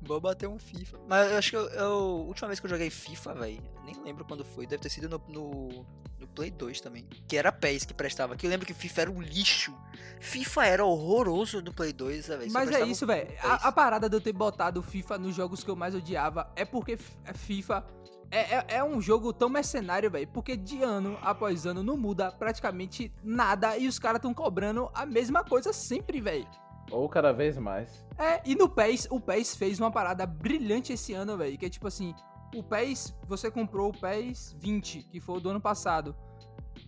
Vou 0.02 0.20
bater 0.20 0.48
um 0.48 0.58
FIFA. 0.58 0.98
Mas 1.08 1.30
eu 1.32 1.38
acho 1.38 1.50
que 1.50 1.56
eu, 1.56 1.68
eu- 1.70 1.82
a 1.84 1.96
última 2.26 2.48
vez 2.48 2.60
que 2.60 2.66
eu 2.66 2.70
joguei 2.70 2.90
FIFA, 2.90 3.34
velho, 3.34 3.62
nem 3.84 3.94
lembro 4.04 4.24
quando 4.24 4.44
foi. 4.44 4.66
Deve 4.66 4.82
ter 4.82 4.88
sido 4.90 5.08
no, 5.08 5.22
no, 5.28 5.86
no 6.18 6.26
Play 6.28 6.50
2 6.50 6.80
também. 6.80 7.06
Que 7.26 7.36
era 7.36 7.50
PES 7.52 7.84
que 7.84 7.94
prestava. 7.94 8.36
Que 8.36 8.46
eu 8.46 8.50
lembro 8.50 8.66
que 8.66 8.74
FIFA 8.74 9.02
era 9.02 9.10
um 9.10 9.22
lixo. 9.22 9.72
FIFA 10.20 10.66
era 10.66 10.84
horroroso 10.84 11.62
no 11.62 11.72
Play 11.72 11.92
2, 11.92 12.26
velho. 12.28 12.52
Mas 12.52 12.70
é 12.70 12.84
isso, 12.84 13.06
velho. 13.06 13.28
A, 13.42 13.68
a 13.68 13.72
parada 13.72 14.08
de 14.08 14.16
eu 14.16 14.20
ter 14.20 14.32
botado 14.32 14.80
o 14.80 14.82
FIFA 14.82 15.18
nos 15.18 15.34
jogos 15.34 15.62
que 15.64 15.70
eu 15.70 15.76
mais 15.76 15.94
odiava 15.94 16.50
é 16.56 16.64
porque 16.64 16.98
é 17.24 17.32
FIFA 17.32 17.84
é, 18.32 18.54
é, 18.54 18.66
é 18.78 18.84
um 18.84 18.98
jogo 19.00 19.30
tão 19.30 19.50
mercenário, 19.50 20.10
velho. 20.10 20.26
Porque 20.28 20.56
de 20.56 20.82
ano 20.82 21.18
após 21.20 21.66
ano 21.66 21.82
não 21.82 21.98
muda 21.98 22.32
praticamente 22.32 23.12
nada 23.22 23.76
e 23.76 23.86
os 23.86 23.98
caras 23.98 24.22
tão 24.22 24.32
cobrando 24.32 24.90
a 24.94 25.04
mesma 25.04 25.44
coisa 25.44 25.70
sempre, 25.72 26.18
velho. 26.20 26.48
Ou 26.90 27.08
cada 27.08 27.30
vez 27.30 27.58
mais. 27.58 28.04
É, 28.18 28.40
e 28.44 28.54
no 28.54 28.68
PES, 28.68 29.06
o 29.10 29.20
PES 29.20 29.54
fez 29.54 29.78
uma 29.78 29.90
parada 29.90 30.26
brilhante 30.26 30.94
esse 30.94 31.12
ano, 31.12 31.36
velho. 31.36 31.58
Que 31.58 31.66
é 31.66 31.70
tipo 31.70 31.86
assim, 31.86 32.14
o 32.56 32.62
PES, 32.62 33.14
você 33.28 33.50
comprou 33.50 33.90
o 33.90 33.92
PES 33.92 34.56
20, 34.58 35.02
que 35.04 35.20
foi 35.20 35.36
o 35.36 35.40
do 35.40 35.50
ano 35.50 35.60
passado. 35.60 36.16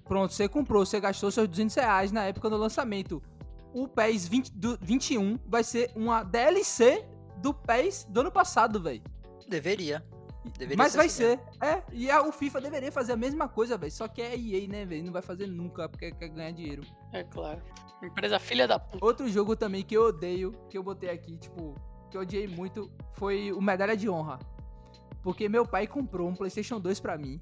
Pronto, 0.04 0.32
você 0.32 0.48
comprou, 0.48 0.84
você 0.84 0.98
gastou 0.98 1.30
seus 1.30 1.46
200 1.46 1.74
reais 1.76 2.10
na 2.10 2.24
época 2.24 2.48
do 2.48 2.56
lançamento. 2.56 3.22
O 3.72 3.86
PES 3.86 4.28
20, 4.28 4.52
do, 4.52 4.78
21 4.80 5.38
vai 5.46 5.62
ser 5.62 5.90
uma 5.94 6.22
DLC 6.22 7.04
do 7.36 7.52
PES 7.52 8.06
do 8.08 8.20
ano 8.20 8.32
passado, 8.32 8.80
velho. 8.80 9.02
Deveria. 9.46 10.02
Deveria 10.58 10.76
Mas 10.76 10.92
ser 10.92 10.98
vai 10.98 11.06
assim 11.06 11.16
ser, 11.16 11.40
é. 11.60 11.82
E 11.92 12.10
a, 12.10 12.22
o 12.22 12.30
FIFA 12.30 12.60
deveria 12.60 12.92
fazer 12.92 13.12
a 13.12 13.16
mesma 13.16 13.48
coisa, 13.48 13.78
velho. 13.78 13.90
Só 13.92 14.06
que 14.06 14.20
é 14.20 14.36
EA, 14.36 14.68
né, 14.68 14.84
velho? 14.84 15.04
Não 15.04 15.12
vai 15.12 15.22
fazer 15.22 15.46
nunca 15.46 15.88
porque 15.88 16.10
quer 16.12 16.28
ganhar 16.28 16.50
dinheiro. 16.52 16.82
É 17.12 17.24
claro. 17.24 17.62
Empresa 18.02 18.38
filha 18.38 18.68
da 18.68 18.78
puta. 18.78 19.04
Outro 19.04 19.26
jogo 19.28 19.56
também 19.56 19.82
que 19.82 19.96
eu 19.96 20.04
odeio, 20.08 20.52
que 20.68 20.76
eu 20.76 20.82
botei 20.82 21.08
aqui, 21.10 21.36
tipo, 21.38 21.74
que 22.10 22.16
eu 22.16 22.20
odiei 22.20 22.46
muito, 22.46 22.90
foi 23.14 23.52
o 23.52 23.60
Medalha 23.62 23.96
de 23.96 24.08
Honra. 24.08 24.38
Porque 25.22 25.48
meu 25.48 25.66
pai 25.66 25.86
comprou 25.86 26.28
um 26.28 26.34
PlayStation 26.34 26.78
2 26.78 27.00
pra 27.00 27.16
mim. 27.16 27.38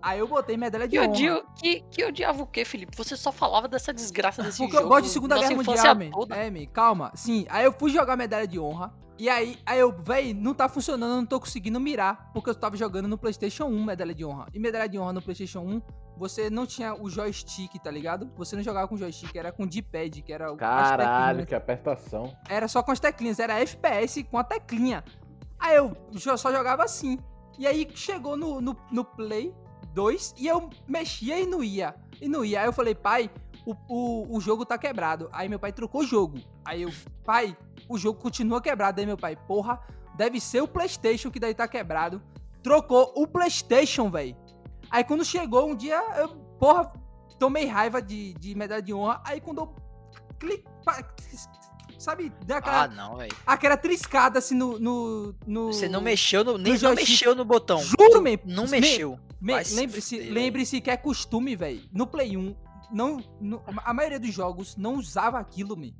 Aí 0.00 0.18
eu 0.18 0.26
botei 0.26 0.56
Medalha 0.56 0.88
de 0.88 0.96
Que, 0.96 1.00
Honra. 1.00 1.10
odio, 1.10 1.44
que, 1.58 1.80
que 1.90 2.04
odiava 2.04 2.42
o 2.42 2.46
quê, 2.46 2.64
Felipe? 2.64 2.96
Você 2.96 3.16
só 3.16 3.30
falava 3.30 3.68
dessa 3.68 3.92
desgraça 3.92 4.42
desse 4.42 4.58
Porque 4.58 4.72
jogo. 4.72 4.84
eu 4.84 4.88
gosto 4.88 5.04
de 5.04 5.10
Segunda 5.10 5.34
nossa 5.34 5.48
Guerra 5.48 5.62
Mundial, 5.62 5.94
man. 5.94 6.36
É, 6.36 6.50
man, 6.50 6.66
calma. 6.72 7.12
Sim, 7.14 7.44
aí 7.50 7.64
eu 7.64 7.72
fui 7.72 7.90
jogar 7.90 8.16
Medalha 8.16 8.46
de 8.46 8.58
Honra. 8.58 8.94
E 9.18 9.30
aí, 9.30 9.58
aí 9.64 9.80
eu, 9.80 9.92
véi, 9.92 10.34
não 10.34 10.52
tá 10.52 10.68
funcionando, 10.68 11.10
eu 11.10 11.16
não 11.16 11.26
tô 11.26 11.40
conseguindo 11.40 11.80
mirar. 11.80 12.30
Porque 12.34 12.50
eu 12.50 12.54
tava 12.54 12.76
jogando 12.76 13.08
no 13.08 13.16
PlayStation 13.16 13.64
1 13.64 13.84
Medalha 13.84 14.14
de 14.14 14.24
Honra. 14.24 14.46
E 14.52 14.58
Medalha 14.58 14.88
de 14.88 14.98
Honra 14.98 15.14
no 15.14 15.22
PlayStation 15.22 15.60
1, 15.60 15.82
você 16.16 16.50
não 16.50 16.66
tinha 16.66 16.94
o 16.94 17.08
joystick, 17.08 17.78
tá 17.82 17.90
ligado? 17.90 18.30
Você 18.36 18.56
não 18.56 18.62
jogava 18.62 18.88
com 18.88 18.96
joystick, 18.96 19.34
era 19.34 19.52
com 19.52 19.66
D-pad, 19.66 20.22
que 20.22 20.32
era 20.32 20.54
Caralho, 20.56 21.46
que 21.46 21.54
apertação. 21.54 22.36
Era 22.48 22.68
só 22.68 22.82
com 22.82 22.92
as 22.92 23.00
teclinhas, 23.00 23.38
era 23.38 23.58
FPS 23.60 24.22
com 24.24 24.38
a 24.38 24.44
teclinha. 24.44 25.02
Aí 25.58 25.76
eu 25.76 25.96
só 26.14 26.52
jogava 26.52 26.84
assim. 26.84 27.18
E 27.58 27.66
aí 27.66 27.88
chegou 27.94 28.36
no, 28.36 28.60
no, 28.60 28.76
no 28.92 29.04
Play 29.04 29.54
2 29.94 30.34
e 30.36 30.46
eu 30.46 30.68
mexia 30.86 31.40
e 31.40 31.46
não 31.46 31.64
ia. 31.64 31.94
E 32.20 32.28
não 32.28 32.44
ia. 32.44 32.60
Aí 32.60 32.66
eu 32.66 32.72
falei, 32.72 32.94
pai, 32.94 33.30
o, 33.66 33.74
o, 33.88 34.36
o 34.36 34.40
jogo 34.40 34.64
tá 34.64 34.78
quebrado. 34.78 35.28
Aí 35.32 35.48
meu 35.48 35.58
pai 35.58 35.72
trocou 35.72 36.00
o 36.02 36.06
jogo. 36.06 36.38
Aí 36.64 36.82
eu, 36.82 36.92
pai, 37.24 37.56
o 37.88 37.98
jogo 37.98 38.18
continua 38.20 38.60
quebrado. 38.62 39.00
Aí 39.00 39.06
meu 39.06 39.16
pai, 39.18 39.36
porra, 39.36 39.80
deve 40.16 40.40
ser 40.40 40.62
o 40.62 40.68
PlayStation 40.68 41.30
que 41.30 41.40
daí 41.40 41.52
tá 41.54 41.66
quebrado. 41.68 42.22
Trocou 42.62 43.12
o 43.16 43.26
PlayStation, 43.26 44.08
velho. 44.10 44.36
Aí 44.90 45.02
quando 45.04 45.24
chegou 45.24 45.68
um 45.68 45.74
dia, 45.74 46.00
eu, 46.16 46.28
porra, 46.58 46.92
tomei 47.38 47.66
raiva 47.66 48.00
de, 48.00 48.32
de 48.34 48.54
medalha 48.54 48.80
de 48.82 48.94
honra. 48.94 49.20
Aí 49.24 49.40
quando 49.40 49.58
eu 49.58 49.74
cliquei. 50.38 50.64
Sabe, 51.98 52.30
deu 52.44 52.58
aquela, 52.58 52.82
Ah, 52.84 52.88
não, 52.88 53.16
velho. 53.16 53.34
aquela 53.46 53.76
triscada 53.76 54.38
assim 54.38 54.54
no. 54.54 54.78
no, 54.78 55.34
no 55.46 55.66
Você 55.72 55.88
não 55.88 56.00
mexeu 56.02 56.44
no. 56.44 56.58
Nem 56.58 56.72
não 56.74 56.78
joystick. 56.78 57.08
mexeu 57.08 57.34
no 57.34 57.44
botão. 57.44 57.78
Juro, 57.78 58.22
man. 58.22 58.38
Não 58.44 58.64
Me- 58.64 58.80
mexeu. 58.80 59.18
Lembre-se 59.40 60.18
lembre 60.18 60.64
que 60.80 60.90
é 60.90 60.96
costume, 60.96 61.56
velho. 61.56 61.82
No 61.92 62.06
Play 62.06 62.36
1, 62.36 62.54
não, 62.90 63.18
no- 63.40 63.62
a 63.84 63.92
maioria 63.94 64.18
dos 64.20 64.32
jogos 64.32 64.76
não 64.76 64.94
usava 64.94 65.38
aquilo, 65.38 65.76
man. 65.76 65.92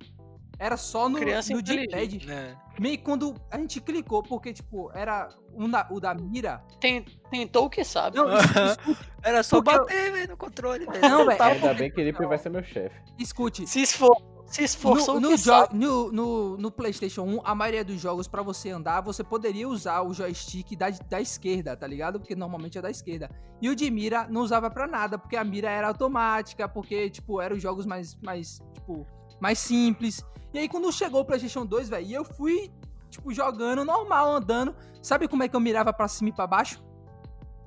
Era 0.59 0.79
só 0.79 1.07
no, 1.07 1.19
Criança 1.19 1.53
no. 1.53 1.61
D-pad. 1.61 2.31
É. 2.31 2.57
Meio 2.81 2.99
quando 3.03 3.35
a 3.51 3.59
gente 3.59 3.79
clicou, 3.79 4.23
porque, 4.23 4.55
tipo, 4.55 4.91
era 4.95 5.29
um 5.53 5.69
da- 5.69 5.87
o 5.91 6.01
da 6.01 6.15
mira. 6.15 6.65
Tem- 6.81 7.05
tentou 7.31 7.67
o 7.67 7.71
que 7.71 7.85
sabe. 7.85 8.17
Não, 8.17 8.27
es- 8.39 8.45
escute, 8.79 9.01
Era 9.23 9.43
só 9.43 9.61
Porque 9.61 9.77
eu- 9.77 9.81
bater, 9.83 10.13
velho, 10.13 10.29
no 10.31 10.37
controle, 10.39 10.87
velho. 10.87 11.01
Não, 11.03 11.27
velho, 11.27 11.43
Ainda 11.43 11.75
bem 11.75 11.91
que 11.91 12.01
ele 12.01 12.13
vai 12.13 12.39
ser 12.39 12.49
meu 12.49 12.63
chefe. 12.65 12.97
escute. 13.19 13.67
Se, 13.67 13.83
esfor 13.83 14.17
se 14.47 14.63
esforçou 14.63 15.21
No, 15.21 15.31
no, 15.31 15.69
no, 15.73 16.13
no, 16.13 16.57
no 16.57 16.71
PlayStation 16.71 17.23
1, 17.23 17.41
a 17.45 17.55
maioria 17.55 17.85
dos 17.85 18.01
jogos, 18.01 18.29
pra 18.29 18.43
você 18.43 18.71
andar, 18.71 19.01
você 19.01 19.25
poderia 19.25 19.69
usar 19.69 20.03
o 20.03 20.15
joystick 20.15 20.77
da, 20.77 20.89
da 20.91 21.21
esquerda, 21.21 21.77
tá 21.77 21.87
ligado? 21.87 22.21
Porque 22.21 22.37
normalmente 22.37 22.79
é 22.79 22.83
da 22.83 22.91
esquerda. 22.91 23.29
E 23.61 23.69
o 23.69 23.75
de 23.75 23.91
mira 23.91 24.27
não 24.29 24.43
usava 24.43 24.71
pra 24.71 24.87
nada, 24.87 25.19
porque 25.19 25.37
a 25.37 25.45
mira 25.45 25.69
era 25.69 25.89
automática, 25.89 26.69
porque, 26.69 27.11
tipo, 27.11 27.41
eram 27.41 27.57
os 27.57 27.63
jogos 27.63 27.85
mais, 27.87 28.15
mais, 28.23 28.63
tipo, 28.75 29.07
mais 29.41 29.59
simples. 29.59 30.25
E 30.55 30.59
aí, 30.59 30.69
quando 30.69 30.91
chegou 30.93 31.21
o 31.21 31.25
PlayStation 31.25 31.67
2, 31.67 31.89
velho, 31.89 32.13
eu 32.13 32.25
fui, 32.25 32.71
tipo, 33.11 33.33
jogando 33.35 33.85
normal, 33.85 34.37
andando. 34.37 34.75
Sabe 35.03 35.29
como 35.29 35.43
é 35.43 35.49
que 35.49 35.57
eu 35.57 35.61
mirava 35.61 35.93
pra 35.93 36.09
cima 36.09 36.31
e 36.31 36.33
pra 36.33 36.47
baixo? 36.47 36.85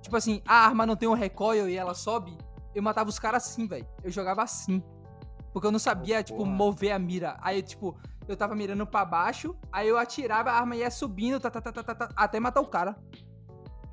Tipo 0.02 0.16
assim, 0.16 0.42
a 0.48 0.66
arma 0.66 0.86
não 0.86 0.96
tem 0.96 1.10
um 1.10 1.14
recoil 1.14 1.70
e 1.70 1.76
ela 1.76 1.94
sobe. 1.94 2.38
Eu 2.74 2.82
matava 2.82 3.10
os 3.10 3.20
caras 3.20 3.46
assim, 3.46 3.68
velho. 3.68 3.88
Eu 4.04 4.10
jogava 4.10 4.44
assim. 4.44 4.82
Porque 5.60 5.68
eu 5.68 5.72
não 5.74 5.80
sabia, 5.80 6.20
Oh, 6.20 6.24
tipo, 6.24 6.38
porra. 6.38 6.50
mover 6.50 6.92
a 6.94 6.98
mira. 6.98 7.38
Aí, 7.42 7.62
tipo, 7.62 8.00
eu 8.30 8.38
tava 8.38 8.56
mirando 8.56 8.88
pra 8.88 9.04
baixo, 9.04 9.54
aí 9.74 9.90
eu 9.90 9.98
atirava, 9.98 10.50
a 10.50 10.54
arma 10.54 10.74
ia 10.74 10.90
subindo, 10.90 11.38
tá, 11.38 11.52
tá, 11.52 11.62
tá, 11.62 11.70
tá, 11.74 11.84
tá, 11.84 11.96
tá, 11.96 12.10
até 12.16 12.40
matar 12.40 12.62
o 12.62 12.66
cara. 12.66 12.96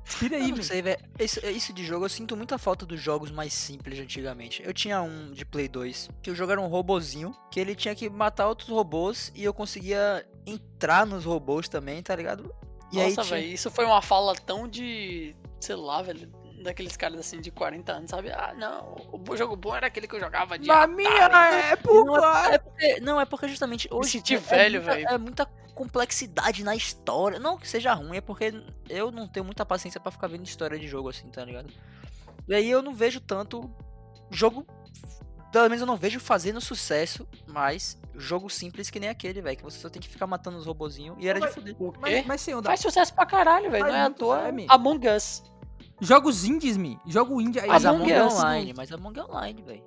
Tira 0.05 0.37
aí, 0.37 0.43
não 0.47 0.51
velho. 0.55 0.63
sei, 0.63 0.81
velho. 0.81 0.97
Isso, 1.19 1.45
isso 1.45 1.73
de 1.73 1.83
jogo, 1.83 2.05
eu 2.05 2.09
sinto 2.09 2.37
muita 2.37 2.57
falta 2.57 2.85
dos 2.85 3.01
jogos 3.01 3.31
mais 3.31 3.51
simples 3.51 3.99
antigamente. 3.99 4.63
Eu 4.63 4.73
tinha 4.73 5.01
um 5.01 5.33
de 5.33 5.45
Play 5.45 5.67
2, 5.67 6.09
que 6.21 6.31
o 6.31 6.35
jogo 6.35 6.53
era 6.53 6.61
um 6.61 6.67
robozinho, 6.67 7.35
que 7.51 7.59
ele 7.59 7.75
tinha 7.75 7.93
que 7.93 8.09
matar 8.09 8.47
outros 8.47 8.69
robôs 8.69 9.29
e 9.35 9.43
eu 9.43 9.53
conseguia 9.53 10.25
entrar 10.45 11.05
nos 11.05 11.25
robôs 11.25 11.67
também, 11.67 12.01
tá 12.01 12.15
ligado? 12.15 12.55
E 12.93 13.01
aí 13.01 13.09
Nossa, 13.09 13.23
tinha... 13.27 13.41
velho, 13.41 13.51
isso 13.53 13.69
foi 13.69 13.83
uma 13.83 14.01
fala 14.01 14.33
tão 14.33 14.65
de. 14.69 15.35
sei 15.59 15.75
lá, 15.75 16.01
velho. 16.01 16.31
Daqueles 16.63 16.97
caras 16.97 17.19
assim 17.19 17.39
de 17.39 17.51
40 17.51 17.91
anos, 17.91 18.09
sabe? 18.09 18.31
Ah, 18.31 18.53
não, 18.57 18.95
o 19.29 19.37
jogo 19.37 19.55
bom 19.55 19.75
era 19.75 19.87
aquele 19.87 20.07
que 20.07 20.15
eu 20.15 20.19
jogava 20.19 20.57
de. 20.57 20.67
Na 20.67 20.87
minha 20.87 21.29
Não, 21.29 21.37
época! 21.43 22.49
é 22.51 22.57
porque, 22.57 22.99
não, 22.99 23.21
é 23.21 23.25
porque 23.25 23.47
justamente 23.47 23.87
hoje 23.91 24.11
senti 24.13 24.35
é- 24.35 24.37
velho, 24.39 24.77
é, 24.77 24.79
muita, 24.79 24.95
velho. 24.95 25.07
é 25.09 25.17
muita 25.19 25.45
complexidade 25.75 26.63
na 26.63 26.75
história. 26.75 27.39
Não 27.39 27.57
que 27.57 27.67
seja 27.67 27.93
ruim, 27.93 28.17
é 28.17 28.21
porque 28.21 28.51
eu 28.89 29.11
não 29.11 29.27
tenho 29.27 29.45
muita 29.45 29.63
paciência 29.65 30.01
pra 30.01 30.11
ficar 30.11 30.27
vendo 30.27 30.45
história 30.45 30.79
de 30.79 30.87
jogo 30.87 31.09
assim, 31.09 31.29
tá 31.29 31.45
ligado? 31.45 31.71
E 32.47 32.55
aí 32.55 32.69
eu 32.69 32.81
não 32.81 32.93
vejo 32.93 33.19
tanto 33.21 33.69
jogo. 34.31 34.65
Pelo 35.51 35.65
menos 35.65 35.79
eu 35.81 35.87
não 35.87 35.95
vejo 35.95 36.19
fazendo 36.19 36.59
sucesso, 36.59 37.27
mas 37.47 37.97
jogo 38.15 38.49
simples 38.49 38.89
que 38.89 38.99
nem 38.99 39.09
aquele, 39.09 39.41
velho. 39.41 39.57
Que 39.57 39.63
você 39.63 39.77
só 39.79 39.89
tem 39.89 40.01
que 40.01 40.09
ficar 40.09 40.27
matando 40.27 40.57
os 40.57 40.65
robozinhos 40.65 41.15
e 41.19 41.27
era 41.27 41.39
de 41.39 41.45
Mas- 41.45 41.53
fuder. 41.55 41.75
O 41.79 41.91
quê? 41.93 41.99
Mas, 42.01 42.25
mas 42.25 42.41
sem 42.41 42.55
onda. 42.55 42.67
Faz 42.67 42.79
sucesso 42.79 43.13
pra 43.13 43.25
caralho, 43.25 43.69
velho. 43.71 43.85
Não 43.85 43.95
é 43.95 44.01
à 44.01 44.09
toa. 44.09 44.47
é. 44.49 44.51
Among 44.69 45.07
Us. 45.07 45.43
Jogos 45.99 46.45
indies, 46.45 46.77
me. 46.77 46.99
Jogo 47.05 47.41
indie 47.41 47.59
aí. 47.59 47.67
Mas 47.67 47.85
a 47.85 47.89
Among 47.89 48.11
é 48.11 48.23
online, 48.23 48.73
mas 48.73 48.91
a 48.91 48.95
Among 48.95 49.19
é 49.19 49.23
online, 49.23 49.61
velho. 49.61 49.83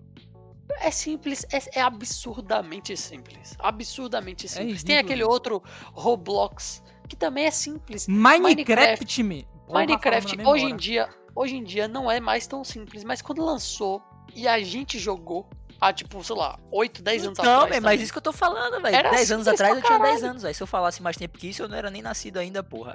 É 0.80 0.90
simples, 0.90 1.44
é, 1.52 1.78
é 1.78 1.82
absurdamente 1.82 2.96
simples. 2.96 3.56
Absurdamente 3.58 4.48
simples. 4.48 4.82
Tem 4.82 4.96
ridículo, 4.96 5.00
aquele 5.00 5.24
outro 5.24 5.62
Roblox 5.92 6.82
que 7.08 7.16
também 7.16 7.46
é 7.46 7.50
simples. 7.50 8.06
Minecraft, 8.06 9.22
me. 9.22 9.46
Minecraft 9.68 10.30
falando 10.30 10.44
na 10.44 10.50
hoje 10.50 10.64
em 10.64 10.76
dia, 10.76 11.08
hoje 11.34 11.56
em 11.56 11.64
dia 11.64 11.88
não 11.88 12.10
é 12.10 12.20
mais 12.20 12.46
tão 12.46 12.62
simples, 12.64 13.02
mas 13.02 13.20
quando 13.20 13.44
lançou 13.44 14.00
e 14.34 14.46
a 14.46 14.60
gente 14.60 14.98
jogou 14.98 15.48
há 15.80 15.92
tipo, 15.92 16.22
sei 16.22 16.36
lá, 16.36 16.58
8, 16.70 17.02
10 17.02 17.24
anos 17.26 17.38
Não, 17.38 17.44
atrás. 17.44 17.70
velho, 17.70 17.82
mas 17.82 17.92
também, 17.92 18.04
isso 18.04 18.12
que 18.12 18.18
eu 18.18 18.22
tô 18.22 18.32
falando, 18.32 18.80
velho. 18.80 18.94
Era 18.94 19.10
10 19.10 19.32
anos 19.32 19.48
atrás 19.48 19.76
eu 19.76 19.82
tinha 19.82 19.98
10 19.98 20.10
caralho. 20.10 20.30
anos, 20.30 20.42
velho. 20.42 20.54
Se 20.54 20.62
eu 20.62 20.66
falasse 20.66 21.02
mais 21.02 21.16
tempo 21.16 21.38
que 21.38 21.48
isso, 21.48 21.62
eu 21.62 21.68
não 21.68 21.76
era 21.76 21.90
nem 21.90 22.02
nascido 22.02 22.38
ainda, 22.38 22.62
porra. 22.62 22.94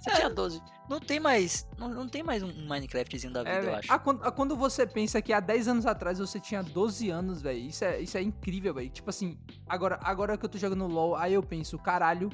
Você 0.00 0.10
tinha 0.12 0.30
12. 0.30 0.62
Não 0.88 1.00
tem 1.00 1.18
mais. 1.18 1.66
Não, 1.78 1.88
não 1.88 2.08
tem 2.08 2.22
mais 2.22 2.42
um 2.42 2.52
Minecraftzinho 2.66 3.32
da 3.32 3.42
vida, 3.42 3.54
É, 3.54 3.64
eu 3.64 3.74
acho. 3.76 3.92
Ah, 3.92 3.98
quando, 3.98 4.22
ah, 4.22 4.30
quando 4.30 4.56
você 4.56 4.86
pensa 4.86 5.22
que 5.22 5.32
há 5.32 5.40
10 5.40 5.68
anos 5.68 5.86
atrás 5.86 6.18
você 6.18 6.38
tinha 6.38 6.62
12 6.62 7.10
anos, 7.10 7.40
velho, 7.40 7.58
isso 7.58 7.84
é, 7.84 8.00
isso 8.00 8.18
é 8.18 8.22
incrível, 8.22 8.74
velho. 8.74 8.90
Tipo 8.90 9.10
assim, 9.10 9.38
agora, 9.66 9.98
agora 10.02 10.36
que 10.36 10.44
eu 10.44 10.48
tô 10.48 10.58
jogando 10.58 10.86
LoL, 10.86 11.16
aí 11.16 11.34
eu 11.34 11.42
penso, 11.42 11.78
caralho, 11.78 12.30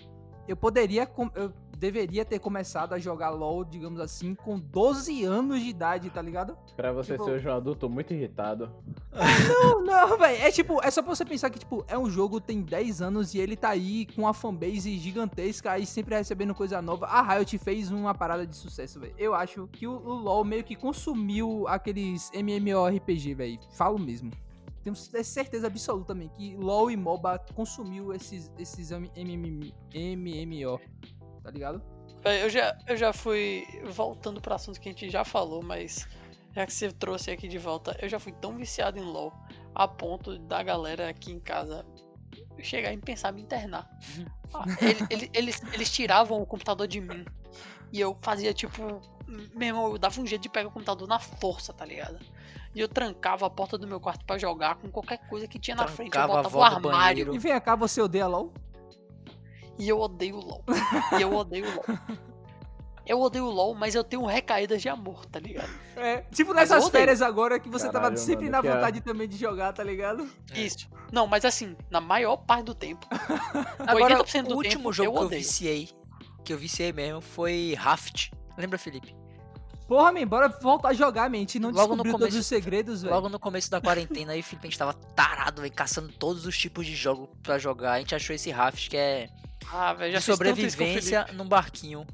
eu 0.49 0.57
poderia, 0.57 1.09
eu 1.35 1.53
deveria 1.81 2.27
ter 2.27 2.39
começado 2.39 2.93
a 2.93 2.99
jogar 2.99 3.31
LoL, 3.31 3.65
digamos 3.65 3.99
assim, 4.01 4.35
com 4.35 4.59
12 4.59 5.25
anos 5.25 5.61
de 5.61 5.71
idade, 5.71 6.11
tá 6.11 6.21
ligado? 6.21 6.57
Pra 6.77 6.93
você 6.93 7.15
Tipo- 7.15 7.25
ser 7.25 7.49
um 7.49 7.55
adulto 7.55 7.89
muito 7.89 8.13
irritado. 8.13 8.71
Não, 9.49 9.83
não, 9.83 10.19
velho. 10.19 10.43
É 10.43 10.51
tipo, 10.53 10.79
é 10.85 10.91
só 10.91 11.03
pra 11.03 11.15
você 11.15 11.25
pensar 11.25 11.49
que, 11.49 11.59
tipo, 11.59 11.83
é 11.89 11.99
um 11.99 12.09
jogo, 12.11 12.39
tem 12.39 12.61
10 12.61 13.01
anos 13.01 13.33
e 13.35 13.39
ele 13.39 13.57
tá 13.57 13.71
aí 13.71 14.05
com 14.15 14.23
uma 14.23 14.35
fanbase 14.35 14.99
gigantesca 14.99 15.73
aí 15.73 15.87
sempre 15.87 16.15
recebendo 16.15 16.55
coisa 16.55 16.83
nova. 16.83 17.07
A 17.07 17.23
Riot 17.23 17.57
fez 17.59 17.91
uma 17.91 18.15
parada 18.15 18.47
de 18.47 18.55
sucesso, 18.55 19.01
velho. 19.01 19.15
Eu 19.17 19.35
acho 19.35 19.67
que 19.73 19.87
o, 19.87 19.93
o 19.93 20.13
LoL 20.15 20.45
meio 20.45 20.63
que 20.63 20.77
consumiu 20.77 21.67
aqueles 21.67 22.31
MMORPG, 22.35 23.35
velho. 23.35 23.59
Falo 23.73 23.99
mesmo. 23.99 24.31
Tenho 24.83 24.95
certeza 24.97 25.67
absoluta 25.67 26.07
também 26.15 26.29
que 26.29 26.57
LoL 26.57 26.91
e 26.91 26.97
MOBA 26.97 27.39
consumiu 27.55 28.13
esses, 28.15 28.51
esses 28.59 28.91
MM 28.91 29.75
MMO. 29.95 30.81
Tá 31.43 31.51
ligado? 31.51 31.83
Véi, 32.23 32.43
Eu 32.45 32.51
já, 32.51 32.77
eu 32.87 32.97
já 32.97 33.13
fui 33.13 33.67
voltando 33.85 34.41
pro 34.41 34.55
assunto 34.55 34.81
que 34.81 34.89
a 34.89 34.93
gente 34.93 35.09
já 35.11 35.25
falou, 35.25 35.63
mas 35.63 36.07
já 36.53 36.67
que 36.67 36.73
você 36.73 36.91
trouxe 36.93 37.31
aqui 37.31 37.49
de 37.49 37.59
volta, 37.59 37.97
eu 38.03 38.09
já 38.09 38.19
fui 38.19 38.33
tão 38.33 38.57
viciado 38.57 38.99
em 38.99 39.03
LoL 39.03 39.33
a 39.75 39.87
ponto 39.89 40.39
da 40.39 40.63
galera 40.63 41.09
aqui 41.09 41.33
em 41.33 41.41
casa 41.41 41.85
chegar 42.63 42.93
e 42.93 42.99
pensar 42.99 43.31
em 43.33 43.37
me 43.37 43.43
internar. 43.43 43.89
Ah, 44.53 44.65
ele- 44.83 45.07
ele- 45.11 45.31
eles, 45.33 45.63
eles 45.73 45.93
tiravam 45.93 46.43
o 46.43 46.45
computador 46.45 46.89
de 46.89 47.01
mim 47.01 47.25
e 47.93 48.01
eu 48.01 48.19
fazia 48.21 48.53
tipo. 48.53 49.01
Meu 49.55 49.69
irmão, 49.69 49.93
eu 49.93 49.97
dava 49.99 50.21
um 50.21 50.27
jeito 50.27 50.43
de 50.43 50.49
pegar 50.49 50.67
o 50.69 50.73
computador 50.73 51.07
na 51.07 51.21
força, 51.21 51.73
tá 51.73 51.85
ligado? 51.85 52.19
E 52.75 52.81
eu 52.81 52.89
trancava 52.89 53.47
a 53.47 53.51
porta 53.51 53.79
do 53.79 53.87
meu 53.87 54.01
quarto 54.01 54.25
pra 54.25 54.37
jogar 54.39 54.75
com 54.75 54.91
qualquer 54.91 55.19
coisa 55.29 55.47
que 55.47 55.57
tinha 55.57 55.77
na 55.77 55.87
frente. 55.87 56.09
Eu 56.09 56.11
Trancava 56.27 56.41
a 56.41 56.43
botava 56.43 56.59
o 56.59 56.63
armário. 56.65 56.91
banheiro. 57.27 57.35
E 57.37 57.39
vem 57.39 57.61
cá, 57.61 57.77
você 57.77 58.01
odeia 58.03 58.27
LoL? 58.27 58.53
E 59.81 59.89
eu 59.89 59.99
odeio 59.99 60.37
o 60.37 60.41
LOL. 60.45 60.65
E 61.19 61.23
eu 61.23 61.35
odeio 61.35 61.67
o 61.67 61.75
LOL. 61.75 61.85
Eu 63.07 63.21
odeio 63.21 63.45
o 63.47 63.51
LOL, 63.51 63.75
mas 63.75 63.95
eu 63.97 64.05
tenho 64.05 64.25
recaídas 64.25 64.81
de 64.81 64.89
amor, 64.89 65.27
tá 65.27 65.41
ligado? 65.41 65.69
É, 65.97 66.19
tipo 66.33 66.53
nessas 66.55 66.89
férias 66.91 67.21
agora 67.21 67.59
que 67.59 67.69
você 67.69 67.87
tava 67.87 68.03
Caralho, 68.03 68.19
sempre 68.19 68.49
mano, 68.49 68.63
na 68.63 68.69
é- 68.69 68.75
vontade 68.75 69.01
também 69.01 69.27
de 69.29 69.37
jogar, 69.37 69.73
tá 69.73 69.83
ligado? 69.83 70.31
É. 70.53 70.61
Isso. 70.61 70.89
Não, 71.11 71.27
mas 71.27 71.45
assim, 71.45 71.77
na 71.91 72.01
maior 72.01 72.37
parte 72.37 72.67
do 72.67 72.75
tempo. 72.75 73.05
Agora, 73.85 74.19
80% 74.23 74.43
do 74.45 74.55
o 74.55 74.57
último 74.59 74.83
tempo, 74.85 74.93
jogo 74.93 75.09
eu 75.09 75.13
que 75.13 75.19
eu 75.19 75.27
odeio. 75.27 75.43
viciei, 75.43 75.89
que 76.45 76.53
eu 76.53 76.59
viciei 76.59 76.93
mesmo, 76.93 77.21
foi 77.21 77.75
Raft. 77.77 78.31
Lembra, 78.57 78.79
Felipe? 78.79 79.17
Porra, 79.89 80.13
man, 80.13 80.25
bora 80.25 80.49
voltar 80.63 80.91
a 80.91 80.93
jogar, 80.95 81.29
man. 81.29 81.39
A 81.39 81.41
gente 81.41 81.59
não 81.59 81.71
Logo 81.71 81.97
no 81.97 82.03
descobriu 82.05 82.13
começo- 82.13 82.29
todos 82.29 82.37
os 82.37 82.47
segredos, 82.47 83.03
velho. 83.03 83.13
Logo 83.13 83.29
no 83.29 83.41
começo 83.41 83.69
da 83.69 83.81
quarentena, 83.81 84.35
aí 84.35 84.41
o 84.41 84.45
Felipe, 84.45 84.69
a 84.69 84.71
gente 84.71 84.79
tava 84.79 84.95
tarado, 84.95 85.63
velho, 85.63 85.75
caçando 85.75 86.13
todos 86.13 86.47
os 86.47 86.57
tipos 86.57 86.87
de 86.87 86.95
jogo 86.95 87.29
pra 87.43 87.59
jogar. 87.59 87.95
A 87.95 87.99
gente 87.99 88.15
achou 88.15 88.37
esse 88.37 88.53
Raft, 88.53 88.89
que 88.89 88.97
é 88.97 89.29
Ah, 89.73 89.93
velho, 89.95 90.13
já 90.13 90.21
sobrevivência 90.21 91.27
num 91.33 91.47
barquinho. 91.47 92.07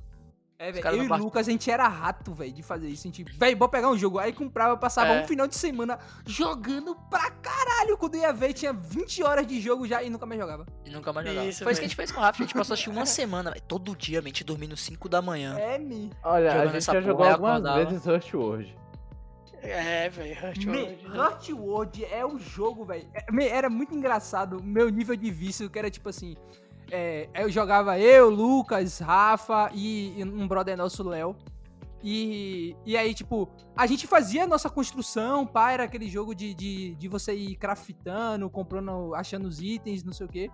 É, 0.59 0.73
velho. 0.73 0.87
Eu 0.88 1.05
e 1.05 1.09
o 1.11 1.16
Lucas, 1.16 1.47
a 1.47 1.51
gente 1.51 1.71
era 1.71 1.87
rato, 1.87 2.33
velho, 2.33 2.51
de 2.51 2.62
fazer 2.62 2.88
isso. 2.88 3.07
A 3.07 3.11
gente, 3.12 3.23
velho, 3.37 3.57
bora 3.59 3.71
pegar 3.71 3.90
um 3.90 3.99
jogo. 3.99 4.19
Aí 4.19 4.33
comprava, 4.33 4.75
passava 4.75 5.12
É. 5.12 5.23
um 5.23 5.27
final 5.27 5.47
de 5.47 5.55
semana 5.55 5.99
jogando 6.25 6.97
pra 7.11 7.31
caralho. 7.31 7.99
Quando 7.99 8.16
ia 8.16 8.33
ver, 8.33 8.55
tinha 8.55 8.73
20 8.73 9.23
horas 9.23 9.47
de 9.47 9.61
jogo 9.61 9.87
já 9.87 10.03
e 10.03 10.09
nunca 10.09 10.25
mais 10.25 10.40
jogava. 10.40 10.64
E 10.85 10.88
nunca 10.90 11.12
mais 11.12 11.27
jogava. 11.29 11.47
Isso 11.47 11.62
Foi 11.62 11.73
isso 11.73 11.81
que 11.83 11.85
a 11.85 11.88
gente 11.88 11.97
fez 11.97 12.11
com 12.11 12.21
o 12.21 12.23
Raft. 12.23 12.40
A 12.40 12.45
gente 12.45 12.55
passou 12.55 12.73
acho 12.73 12.90
uma 12.90 13.05
semana, 13.05 13.51
velho, 13.51 13.62
todo 13.69 13.95
dia, 13.95 14.19
a 14.21 14.23
gente 14.23 14.42
dormindo 14.45 14.75
5 14.79 15.11
da 15.11 15.21
manhã. 15.21 15.59
É, 15.59 15.77
me. 15.79 16.11
Olha, 16.25 16.62
a 16.62 16.66
gente 16.69 16.85
já 16.87 17.01
jogou 17.03 17.27
algumas 17.27 17.57
acordava. 17.62 17.85
vezes 17.85 18.07
Rush 18.07 18.33
World. 18.35 18.79
É, 19.62 20.09
velho, 20.09 20.35
Hurt 20.42 20.64
World, 20.64 21.09
né? 21.09 21.19
Hurt 21.19 21.49
World 21.51 22.05
é 22.07 22.25
o 22.25 22.38
jogo, 22.38 22.85
velho. 22.85 23.07
É, 23.12 23.49
Era 23.49 23.69
muito 23.69 23.95
engraçado 23.95 24.59
o 24.59 24.62
meu 24.62 24.88
nível 24.88 25.16
de 25.16 25.31
vício, 25.31 25.69
que 25.69 25.79
era 25.79 25.90
tipo 25.90 26.09
assim. 26.09 26.35
É, 26.90 27.29
eu 27.35 27.51
jogava 27.51 27.99
eu, 27.99 28.31
Lucas, 28.31 28.99
Rafa 28.99 29.70
e, 29.75 30.18
e 30.18 30.25
um 30.25 30.46
brother 30.46 30.77
nosso, 30.77 31.03
Léo. 31.03 31.37
E, 32.03 32.77
e 32.85 32.96
aí, 32.96 33.12
tipo, 33.14 33.49
a 33.77 33.87
gente 33.87 34.07
fazia 34.07 34.44
a 34.44 34.46
nossa 34.46 34.70
construção, 34.70 35.44
pá, 35.44 35.72
era 35.72 35.85
aquele 35.85 36.09
jogo 36.09 36.35
de, 36.35 36.55
de, 36.55 36.94
de 36.94 37.09
você 37.09 37.35
ir 37.35 37.57
craftando, 37.57 38.49
comprando, 38.49 39.14
achando 39.14 39.49
os 39.49 39.61
itens, 39.61 40.05
não 40.05 40.12
sei 40.12 40.27
o 40.27 40.29
quê. 40.29 40.51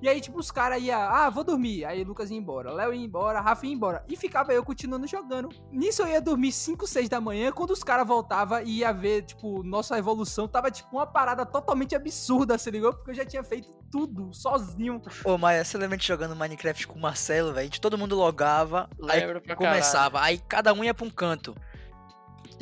E 0.00 0.08
aí, 0.08 0.20
tipo, 0.20 0.38
os 0.38 0.50
caras 0.50 0.82
iam, 0.82 1.00
ah, 1.00 1.30
vou 1.30 1.44
dormir. 1.44 1.84
Aí 1.84 2.02
Lucas 2.04 2.30
ia 2.30 2.36
embora, 2.36 2.72
Léo 2.72 2.92
ia 2.92 3.04
embora, 3.04 3.40
Rafa 3.40 3.66
ia 3.66 3.72
embora. 3.72 4.04
E 4.08 4.16
ficava 4.16 4.52
eu 4.52 4.64
continuando 4.64 5.06
jogando. 5.06 5.48
Nisso 5.70 6.02
eu 6.02 6.08
ia 6.08 6.20
dormir 6.20 6.52
5, 6.52 6.86
6 6.86 7.08
da 7.08 7.20
manhã. 7.20 7.52
Quando 7.52 7.70
os 7.70 7.84
caras 7.84 8.06
voltavam 8.06 8.60
e 8.62 8.78
ia 8.78 8.92
ver, 8.92 9.22
tipo, 9.22 9.62
nossa 9.62 9.98
evolução, 9.98 10.48
tava 10.48 10.70
tipo 10.70 10.96
uma 10.96 11.06
parada 11.06 11.46
totalmente 11.46 11.94
absurda, 11.94 12.58
se 12.58 12.70
ligou? 12.70 12.92
Porque 12.92 13.10
eu 13.10 13.14
já 13.14 13.24
tinha 13.24 13.44
feito 13.44 13.68
tudo 13.90 14.32
sozinho. 14.32 15.00
Ô, 15.24 15.36
Maia, 15.36 15.64
você 15.64 15.76
lembra 15.76 15.96
de 15.96 16.06
jogando 16.06 16.34
Minecraft 16.34 16.86
com 16.86 16.98
o 16.98 17.02
Marcelo, 17.02 17.52
velho? 17.52 17.70
Todo 17.80 17.98
mundo 17.98 18.16
logava, 18.16 18.88
aí 19.08 19.20
Lembro 19.20 19.40
pra 19.40 19.54
começava, 19.54 20.20
aí 20.20 20.38
cada 20.38 20.72
um 20.72 20.82
ia 20.82 20.94
pra 20.94 21.06
um 21.06 21.10
canto. 21.10 21.54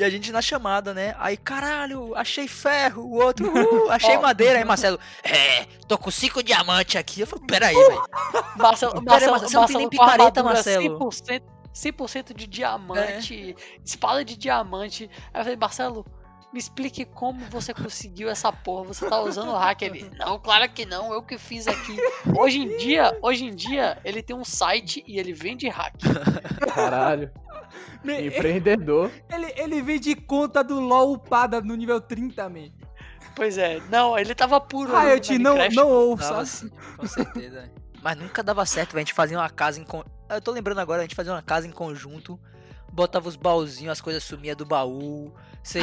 E 0.00 0.04
a 0.04 0.08
gente 0.08 0.32
na 0.32 0.40
chamada, 0.40 0.94
né? 0.94 1.14
Aí, 1.18 1.36
caralho, 1.36 2.16
achei 2.16 2.48
ferro, 2.48 3.02
o 3.02 3.22
outro, 3.22 3.52
uh, 3.52 3.90
achei 3.92 4.16
madeira. 4.16 4.58
Aí, 4.58 4.64
Marcelo, 4.64 4.98
é, 5.22 5.66
tô 5.86 5.98
com 5.98 6.10
cinco 6.10 6.42
diamantes 6.42 6.96
aqui. 6.96 7.20
Eu 7.20 7.26
falei, 7.26 7.44
peraí, 7.46 7.74
velho. 7.74 8.02
Marcelo, 8.56 8.92
Pera 8.94 9.10
Marcelo, 9.10 9.32
Marcelo, 9.32 9.38
você 9.40 9.56
não 9.58 9.66
tem 9.66 9.76
nem 9.76 9.88
picareta, 9.90 10.42
Marcelo. 10.42 10.98
100%, 10.98 11.42
100% 11.74 12.34
de 12.34 12.46
diamante, 12.46 13.54
espada 13.84 14.24
de 14.24 14.38
diamante. 14.38 15.10
Aí 15.34 15.40
eu 15.42 15.44
falei, 15.44 15.58
Marcelo, 15.58 16.06
me 16.50 16.58
explique 16.58 17.04
como 17.04 17.44
você 17.50 17.74
conseguiu 17.74 18.30
essa 18.30 18.50
porra. 18.50 18.84
Você 18.84 19.06
tá 19.06 19.20
usando 19.20 19.50
o 19.50 19.56
hack 19.56 19.82
ele. 19.82 20.10
Não, 20.18 20.38
claro 20.38 20.66
que 20.70 20.86
não, 20.86 21.12
eu 21.12 21.22
que 21.22 21.36
fiz 21.36 21.68
aqui. 21.68 21.98
Hoje 22.38 22.58
em 22.58 22.78
dia, 22.78 23.18
hoje 23.20 23.44
em 23.44 23.54
dia, 23.54 23.98
ele 24.02 24.22
tem 24.22 24.34
um 24.34 24.46
site 24.46 25.04
e 25.06 25.18
ele 25.18 25.34
vende 25.34 25.68
hack. 25.68 25.94
Caralho. 26.74 27.30
Me- 28.04 28.26
Empreendedor. 28.26 29.10
Ele, 29.28 29.52
ele 29.56 29.82
veio 29.82 30.00
de 30.00 30.14
conta 30.14 30.62
do 30.64 30.80
LOL 30.80 31.12
upada 31.12 31.60
no 31.60 31.74
nível 31.74 32.00
30, 32.00 32.48
man. 32.48 32.70
Pois 33.36 33.56
é, 33.56 33.80
não, 33.90 34.18
ele 34.18 34.34
tava 34.34 34.60
puro. 34.60 34.94
ali 34.94 35.06
no 35.06 35.12
Riot, 35.14 35.38
não, 35.38 35.68
não 35.70 35.88
ouça. 35.88 36.28
Tava 36.28 36.40
assim, 36.42 36.70
com 36.96 37.06
certeza. 37.06 37.70
Mas 38.02 38.18
nunca 38.18 38.42
dava 38.42 38.64
certo, 38.66 38.92
velho. 38.92 39.02
A 39.02 39.04
gente 39.04 39.14
fazia 39.14 39.38
uma 39.38 39.48
casa 39.50 39.80
em. 39.80 39.84
Con... 39.84 40.02
Eu 40.28 40.40
tô 40.40 40.50
lembrando 40.50 40.78
agora, 40.80 41.00
a 41.00 41.04
gente 41.04 41.14
fazia 41.14 41.32
uma 41.32 41.42
casa 41.42 41.66
em 41.66 41.70
conjunto. 41.70 42.38
Botava 42.92 43.28
os 43.28 43.36
baúzinhos, 43.36 43.92
as 43.92 44.00
coisas 44.00 44.24
sumiam 44.24 44.56
do 44.56 44.66
baú. 44.66 45.32
Você 45.62 45.80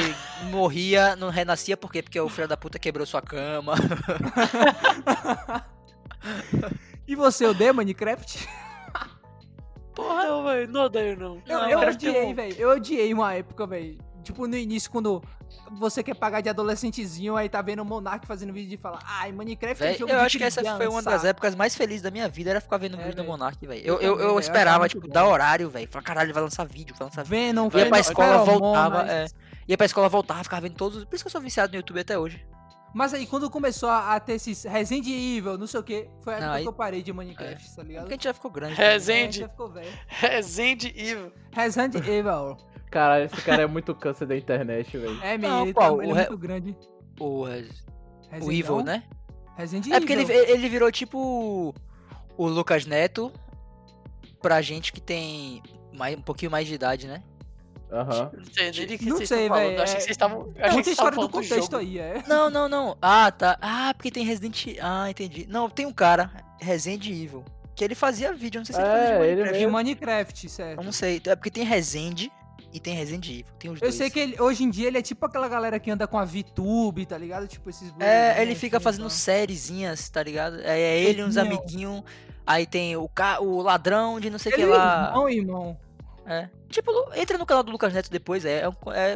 morria, 0.51 1.15
não 1.15 1.29
renascia, 1.29 1.77
por 1.77 1.91
quê? 1.91 2.01
Porque 2.01 2.19
o 2.19 2.27
filho 2.27 2.47
da 2.47 2.57
puta 2.57 2.77
quebrou 2.79 3.05
sua 3.05 3.21
cama. 3.21 3.75
E 7.07 7.15
você 7.15 7.45
odeia 7.45 7.71
Minecraft? 7.71 8.49
Porra, 9.97 10.23
não, 10.25 10.43
velho, 10.43 10.67
não 10.71 10.81
odeio 10.81 11.17
não. 11.19 11.41
Eu, 11.47 11.57
Não, 11.59 11.69
eu 11.69 11.79
odiei, 11.79 12.23
um- 12.25 12.35
velho. 12.35 12.55
Eu 12.57 12.69
odiei 12.69 13.13
uma 13.13 13.33
época, 13.33 13.65
velho. 13.65 13.97
Tipo, 14.23 14.45
no 14.45 14.55
início, 14.57 14.91
quando 14.91 15.23
você 15.71 16.03
quer 16.03 16.13
pagar 16.13 16.41
de 16.41 16.49
adolescentezinho, 16.49 17.35
aí 17.37 17.47
tá 17.47 17.61
vendo 17.61 17.81
o 17.81 17.85
Monark 17.85 18.27
fazendo 18.27 18.51
vídeo 18.51 18.75
e 18.75 18.77
fala, 18.77 18.99
ai, 19.05 19.31
Minecraft 19.31 19.81
é 19.81 19.87
Véi, 19.87 19.97
jogo 19.97 20.11
eu 20.11 20.19
de 20.19 20.25
acho 20.25 20.37
que 20.37 20.43
essa 20.43 20.61
foi 20.75 20.85
uma 20.87 21.01
das 21.01 21.05
criança." 21.05 21.27
épocas 21.29 21.55
mais 21.55 21.75
felizes 21.75 22.01
da 22.01 22.11
minha 22.11 22.27
vida, 22.27 22.49
era 22.49 22.59
ficar 22.61 22.77
vendo 22.77 22.95
É, 22.95 22.97
vídeo 23.03 23.15
do 23.15 23.21
véi. 23.23 23.31
Monark, 23.31 23.65
velho. 23.65 23.81
Eu 23.85 23.95
Eu, 23.95 24.01
eu, 24.01 24.09
eu 24.11 24.17
véi, 24.17 24.27
eu 24.27 24.39
esperava, 24.39 24.87
tipo, 24.89 25.07
dar 25.07 25.25
horário, 25.25 25.69
velho. 25.69 25.87
Falei, 25.89 26.05
caralho, 26.05 26.25
ele 26.27 26.33
vai 26.33 26.43
lançar 26.43 26.65
vídeo, 26.65 26.93
vai 26.99 27.07
lançar 27.07 27.23
vídeo. 27.23 27.39
Venom, 27.47 27.65
Ia 27.65 27.71
pra 27.71 27.79
Venom, 27.83 27.95
escola, 27.99 28.37
voltava, 28.43 28.95
Feromonas. 29.05 29.33
é. 29.33 29.37
Ia 29.69 29.77
pra 29.77 29.85
escola, 29.85 30.09
voltava, 30.09 30.43
ficava 30.43 30.61
vendo 30.61 30.75
todos. 30.75 31.05
Por 31.05 31.15
isso 31.15 31.23
que 31.23 31.27
eu 31.27 31.31
sou 31.31 31.41
viciado 31.41 31.71
no 31.71 31.77
YouTube 31.77 31.99
até 31.99 32.19
hoje. 32.19 32.45
Mas 32.93 33.13
aí, 33.13 33.27
quando 33.27 33.49
começou 33.49 33.89
a, 33.89 34.15
a 34.15 34.19
ter 34.19 34.33
esses 34.33 34.63
Resident 34.63 35.05
Evil, 35.07 35.57
não 35.57 35.67
sei 35.67 35.79
o 35.79 35.83
que, 35.83 36.09
foi 36.21 36.35
a 36.35 36.39
Não, 36.39 36.51
aí- 36.53 36.63
que 36.63 36.69
eu 36.69 36.73
parei 36.73 37.03
de 37.03 37.13
Minecraft, 37.13 37.75
tá 37.75 37.83
ligado? 37.83 38.01
Porque 38.03 38.13
a 38.13 38.17
gente 38.17 38.23
já 38.23 38.33
ficou 38.33 38.49
grande. 38.49 38.73
É, 38.73 38.77
né? 38.77 38.85
É, 38.85 38.93
Resende. 38.93 39.43
ficou 39.43 39.69
velho. 39.69 39.91
Resende 40.07 40.93
Evil. 40.97 41.31
Resident 41.51 41.95
Evil. 42.07 42.57
Caralho, 42.89 43.25
esse 43.25 43.41
cara 43.41 43.63
é 43.63 43.67
muito 43.67 43.93
câncer 43.93 44.25
da 44.25 44.35
internet, 44.35 44.97
velho. 44.97 45.21
É, 45.21 45.37
Não, 45.37 45.49
meu, 45.57 45.61
ele, 45.65 45.73
qual? 45.73 45.97
tá, 45.97 46.03
ele 46.03 46.13
O 46.13 46.15
é 46.17 46.27
muito 46.29 46.37
grande. 46.37 46.77
O, 47.19 47.43
Res- 47.43 47.69
o 47.69 48.31
Resident 48.31 48.59
Evil, 48.59 48.77
não? 48.77 48.83
né? 48.83 49.03
Resident 49.57 49.87
É 49.91 49.99
porque 49.99 50.13
ele, 50.13 50.21
Evil. 50.23 50.35
ele 50.45 50.69
virou 50.69 50.91
tipo 50.91 51.75
o 52.37 52.47
Lucas 52.47 52.85
Neto 52.85 53.31
pra 54.41 54.61
gente 54.61 54.93
que 54.93 55.01
tem 55.01 55.61
mais, 55.93 56.17
um 56.17 56.21
pouquinho 56.21 56.49
mais 56.51 56.67
de 56.67 56.73
idade, 56.75 57.07
né? 57.07 57.21
Aham. 57.91 58.31
Não 58.33 58.45
sei 58.53 58.71
nem 58.71 58.85
do 58.87 58.97
que 58.97 59.05
Não 59.05 59.25
sei, 59.25 59.49
velho, 59.49 59.77
Eu 59.77 59.83
achei 59.83 59.95
é- 59.95 59.97
que 59.97 60.03
vocês 60.03 60.09
estavam. 60.11 60.39
eu 60.39 60.43
achei 60.43 60.53
Conta 60.53 60.61
que 60.61 60.67
a 60.67 60.71
vocês 60.71 60.87
história 60.87 61.09
estavam 61.11 61.11
do 61.27 61.31
falando 61.31 61.31
do 61.31 61.49
contexto 61.49 61.71
jogo. 61.71 61.77
aí, 61.83 61.99
é. 61.99 62.23
Não, 62.27 62.49
não, 62.49 62.67
não. 62.69 62.97
Ah, 63.01 63.31
tá. 63.31 63.57
Ah, 63.61 63.93
porque 63.95 64.11
tem 64.11 64.25
Resident 64.25 64.65
Ah, 64.81 65.09
entendi. 65.09 65.45
Não, 65.49 65.69
tem 65.69 65.85
um 65.85 65.93
cara, 65.93 66.29
Resident 66.59 67.05
Evil, 67.07 67.45
que 67.75 67.83
ele 67.83 67.95
fazia 67.95 68.33
vídeo, 68.33 68.59
não 68.59 68.65
sei 68.65 68.75
se 68.75 68.81
ele 68.81 68.89
É, 68.89 68.93
fazia 68.93 69.07
de 69.07 69.13
ele 69.13 69.19
Minecraft. 69.29 69.53
De 69.53 69.59
mesmo. 69.59 69.71
Minecraft, 69.77 70.49
certo. 70.49 70.79
Eu 70.79 70.83
não 70.83 70.91
sei. 70.91 71.21
É 71.25 71.35
porque 71.35 71.49
tem 71.51 71.63
Resende 71.63 72.31
e 72.73 72.79
tem 72.79 72.93
Resident 72.93 73.25
Evil. 73.29 73.45
Tem 73.57 73.71
os 73.71 73.77
Eu 73.77 73.87
dois. 73.87 73.95
sei 73.95 74.09
que 74.09 74.19
ele- 74.19 74.41
hoje 74.41 74.63
em 74.65 74.69
dia 74.69 74.87
ele 74.87 74.97
é 74.97 75.01
tipo 75.01 75.25
aquela 75.25 75.47
galera 75.47 75.79
que 75.79 75.89
anda 75.89 76.05
com 76.07 76.17
a 76.17 76.25
VTube, 76.25 77.05
tá 77.05 77.17
ligado? 77.17 77.47
Tipo 77.47 77.69
esses 77.69 77.93
É, 77.99 78.41
ele 78.41 78.53
fica 78.55 78.77
assim, 78.77 78.83
fazendo 78.83 79.03
tá. 79.03 79.09
sériezinhas, 79.11 80.09
tá 80.09 80.21
ligado? 80.21 80.59
É, 80.61 80.77
é 80.79 80.99
ele 81.03 81.21
e 81.21 81.23
uns 81.23 81.37
amiguinhos. 81.37 82.03
Aí 82.45 82.65
tem 82.65 82.95
o, 82.97 83.07
ca... 83.09 83.39
o 83.41 83.61
ladrão 83.61 84.19
de 84.19 84.29
não 84.29 84.39
sei 84.39 84.51
o 84.51 84.55
Ele 84.55 84.63
que 84.65 84.71
é 84.71 84.75
lá. 84.75 85.07
irmão, 85.09 85.29
irmão. 85.29 85.77
É. 86.27 86.49
Tipo, 86.69 86.91
entra 87.15 87.37
no 87.37 87.45
canal 87.45 87.63
do 87.63 87.71
Lucas 87.71 87.93
Neto 87.93 88.11
depois, 88.11 88.43
é, 88.45 88.59
é, 88.61 88.69
um- 88.69 88.91
é 88.93 89.15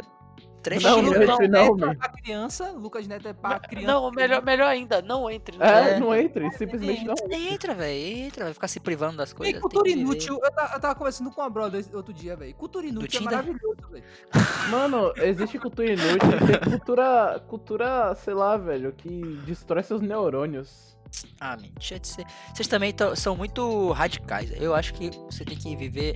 trecho. 0.62 0.86
Não, 0.88 1.00
Lucas 1.00 1.26
não 1.28 1.38
Neto 1.38 1.76
não, 1.76 1.90
é 1.90 1.94
pra 1.96 2.08
criança, 2.08 2.70
Lucas 2.70 3.06
Neto 3.06 3.28
é 3.28 3.32
pra 3.32 3.58
criança. 3.60 3.86
Não, 3.92 4.10
melhor, 4.12 4.42
melhor 4.42 4.66
ainda, 4.68 5.02
não 5.02 5.28
entre. 5.30 5.58
Não 5.58 5.66
É, 5.66 5.90
É. 5.90 6.00
não 6.00 6.14
entre, 6.14 6.50
simplesmente 6.52 7.04
não. 7.04 7.14
Entra, 7.30 7.74
velho, 7.74 8.24
entra, 8.26 8.44
vai 8.44 8.54
ficar 8.54 8.68
se 8.68 8.80
privando 8.80 9.16
das 9.18 9.32
coisas. 9.32 9.60
cultura 9.60 9.82
tem 9.84 9.92
que 9.94 9.98
viver. 9.98 10.10
inútil, 10.12 10.40
eu 10.42 10.50
tava, 10.52 10.74
eu 10.76 10.80
tava 10.80 10.94
conversando 10.94 11.30
com 11.30 11.40
uma 11.40 11.50
brother 11.50 11.84
outro 11.92 12.14
dia, 12.14 12.34
velho. 12.36 12.54
Cultura 12.54 12.86
inútil 12.86 13.20
é 13.20 13.24
maravilhoso, 13.24 13.76
velho. 13.90 14.04
Mano, 14.70 15.12
existe 15.16 15.58
cultura 15.58 15.88
inútil 15.92 16.30
e 16.30 16.46
tem 16.60 16.70
cultura, 16.70 17.44
cultura, 17.48 18.14
sei 18.14 18.32
lá, 18.34 18.56
velho, 18.56 18.92
que 18.92 19.20
destrói 19.44 19.82
seus 19.82 20.00
neurônios. 20.00 20.96
Ah, 21.38 21.56
man, 21.56 21.68
deixa 21.74 21.98
de 21.98 22.08
ser. 22.08 22.24
Vocês 22.54 22.66
também 22.68 22.94
são 23.16 23.36
muito 23.36 23.90
radicais. 23.90 24.50
Eu 24.58 24.74
acho 24.74 24.94
que 24.94 25.10
você 25.30 25.44
tem 25.44 25.58
que 25.58 25.76
viver 25.76 26.14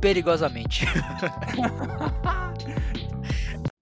perigosamente. 0.00 0.86